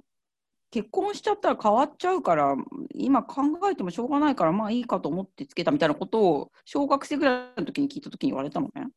[0.72, 2.56] 結婚しちゃったら変わっちゃうから、
[2.96, 8.88] 今考えてもしょうがないから、まあいいかと思ってつけたみたいなことを、小学生ぐらいの時に聞いた時に言われたのね。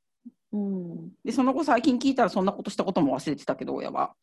[0.53, 4.15] うんで、その後最近聞いたらそんなことしたことも忘れてたけど、親は。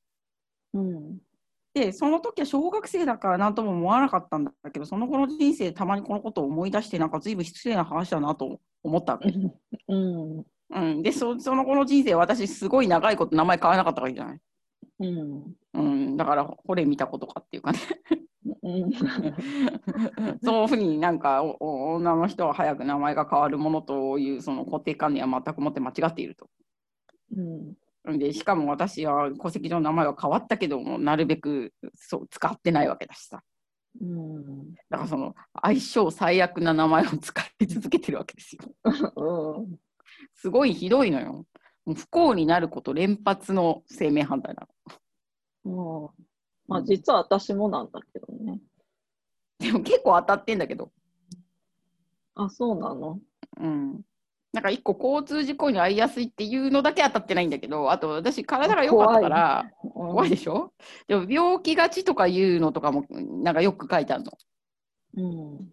[0.74, 1.18] うん
[1.74, 9.34] で、その時は小学生だから何とも思わなかったんだけど、その後の人生、たまにこのことを思い出して、なんか随分失礼な話だなと思ったわけ。
[9.90, 14.40] うんうん、でそ、その後の人生、私、すごい長いこと名前変わらなかったわけじゃない。
[15.00, 17.80] うんうん、だから、これ見たことかっていうかね。
[18.64, 18.92] うん
[20.44, 26.50] そういうふうになんか女の人は早く名前が変わるものというその固定観念は全くもって間違っていると。
[27.36, 33.44] うんでしかも私は戸籍上の名前は変わったけどもなるべくそう使ってないわけだしさ
[34.00, 38.62] うんだからその相性最悪な名前を使い続けてるわけですよ。
[39.16, 39.78] うん
[40.34, 41.46] すごいひどいのよ。
[41.96, 44.68] 不幸になること連発の生命判断な
[45.66, 46.12] の。
[46.12, 46.26] うん
[46.68, 48.60] まあ実は私もなんだけどね。
[49.60, 50.92] でも結構当たってんだけど。
[52.36, 53.20] あ、そうなの？
[53.60, 54.02] うん。
[54.54, 60.74] なんか一個交通事故に遭いやすいっていうのだけ当たってないんだけど、あと私体が良かったから怖いでしょ？
[61.08, 64.26] でも病気がちとかいうのとかもなんかよく書いてある
[65.16, 65.72] うん。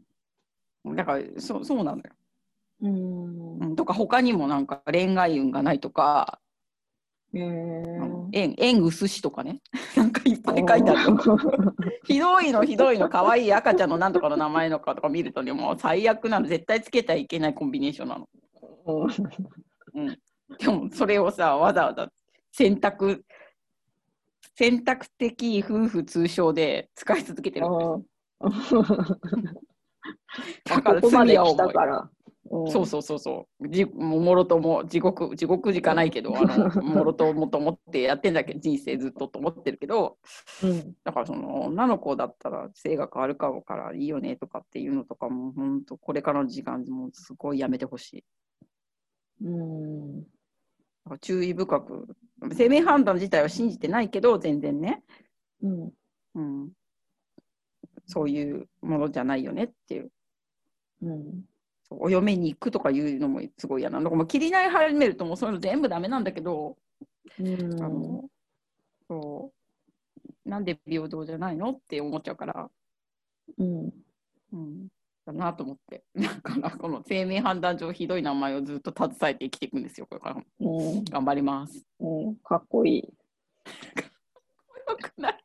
[0.84, 0.94] の。
[0.94, 2.04] だからそそうなのよ、
[2.84, 3.58] うん。
[3.58, 3.76] うん。
[3.76, 6.40] とか他にもなんか恋愛運がないとか、
[7.34, 7.98] へえ。
[8.00, 9.60] あの縁縁薄しとかね。
[9.96, 11.38] なんかいっぱい書いてある の。
[12.04, 18.28] ひどいのひどいの可愛い赤ちゃんのなんとかの名前のかとか見るとねもう最悪なの絶対つけてはいけないコンビネーションなの。
[19.94, 20.18] うん、
[20.58, 22.10] でもそれをさわざわざ
[22.52, 23.24] 選択
[24.56, 28.04] 選択的夫婦通称で使い続けてるわけ
[30.64, 32.10] だから罪は重い たから。
[32.70, 38.54] そうそうそうそうじももろとも地獄地獄じかないけど あのもろともと思ってやってんだけ？
[38.54, 40.18] ど人生ずっとと思ってるけど
[40.62, 40.94] うん。
[41.02, 48.24] だからその女の子だったら性が変わるかもからいいよねとかっていうのとかも本当これからの時間もすごいやめてほしい。
[49.42, 50.26] うん。
[51.20, 52.16] 注意深く
[52.52, 55.02] 生命判断自体は信じてないけど全然ね、
[55.62, 55.92] うん。
[56.34, 56.72] うん、
[58.06, 60.10] そういうものじゃないよねっていう
[61.02, 61.44] うん。
[62.00, 66.76] お嫁に行くとかいうのもすごい嫌なのもう切りない始めるともうそういうの全部ダメなんだけど、
[67.38, 67.82] うん。
[67.82, 68.24] あの
[69.08, 72.70] そうなんで平等じゃないのって思っちゃうから、
[73.58, 73.90] うん。
[74.52, 74.88] うん、
[75.26, 76.04] だなと思って。
[76.14, 80.06] だから、この生命判断上ひどい名前をずっと携えて生きていくんですよ。
[80.06, 81.84] これからもうん、頑張ります。
[81.98, 83.02] うん、かっこいい。
[84.88, 85.44] よくない。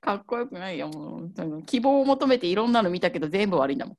[0.00, 0.88] かっこよくないよ。
[0.88, 3.96] もう希望を求めていろんなの見たけど全部悪いんだもん。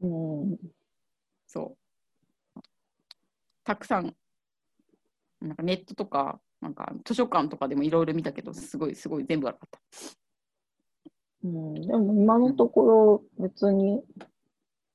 [0.00, 0.58] うん、
[1.46, 1.76] そ
[2.56, 2.60] う。
[3.64, 4.14] たくさん、
[5.40, 9.80] なんかネットとか、なんか図書館とかでもいろいろ見たけど、すごいすごい全部悪かった。
[11.44, 14.02] うん、でも今のところ別に、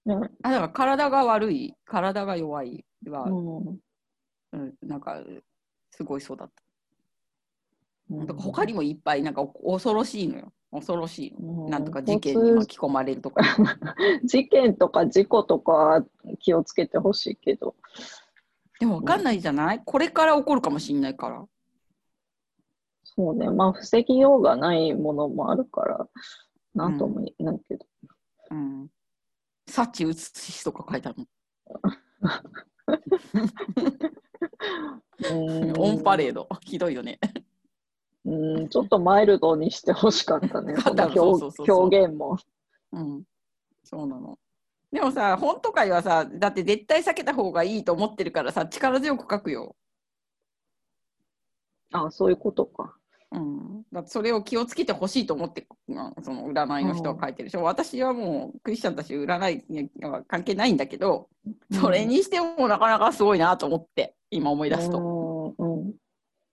[0.06, 5.24] ね、あ、だから体が悪い、体が弱いは、うん、うん、なんか
[5.92, 6.64] すごいそうだった。
[8.12, 10.54] うんか他にもいっぱいなんかお恐ろしいのよ。
[10.76, 11.36] 恐ろしい
[11.70, 13.42] なんとか事件に巻き込まれるとか。
[14.24, 16.06] 事件とか事故とかは
[16.40, 17.76] 気をつけてほしいけど、
[18.80, 19.82] でも分かんないじゃない？
[19.86, 21.46] これから起こるかもしれないから。
[23.04, 26.08] そうね、まあ防ぎようがないものもあるから、
[26.74, 27.86] なんとも言えないけど。
[28.52, 28.90] うん。
[29.68, 31.24] 幸写しとか書いてある
[35.32, 35.82] うんの。
[35.82, 36.48] オンパレード。
[36.62, 37.20] ひどいよね。
[38.26, 42.38] うん、ちょっとマイルドにしてほしかったね、 そ表表現も。
[42.92, 43.24] うん。
[43.84, 44.40] そうなの。
[44.92, 49.76] でもさ、本とかはさ、だって絶対避けた方がいいと思ってるからさ、力強く書くよ。
[51.92, 52.98] あそういうことか。
[53.32, 61.28] うん、だそれを気をつけてほしいと思って、まあその占いの人は書いてるでしょ、私はもうクリスチャンたち占いには関係ないんだけど、
[61.72, 65.94] それにしてもなかなかすごいなと思って今思い出すと、うんうん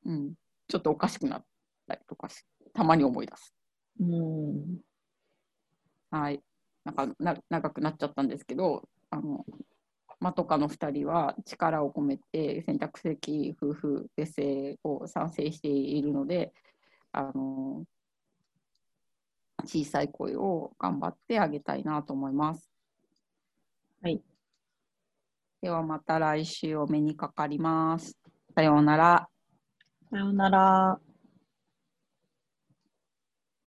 [0.06, 0.34] うん、
[0.66, 1.44] ちょっとおかしくなっ
[1.92, 3.54] たりとかしたまに思い出す。
[4.00, 4.80] うん
[6.10, 6.40] はい。
[6.84, 9.44] なんかな長くなっちゃったんですけど、あの、
[10.20, 16.52] マトカの2人は力を込めて選択的夫婦別姓を賛成しているので、
[17.12, 17.84] あの、
[19.64, 22.70] 小さい声を頑張ってあげたいなと思います。
[24.02, 24.20] はい。
[25.62, 28.18] ではまた来週お目にかかります。
[28.54, 29.28] さようなら。
[30.10, 31.11] さようなら。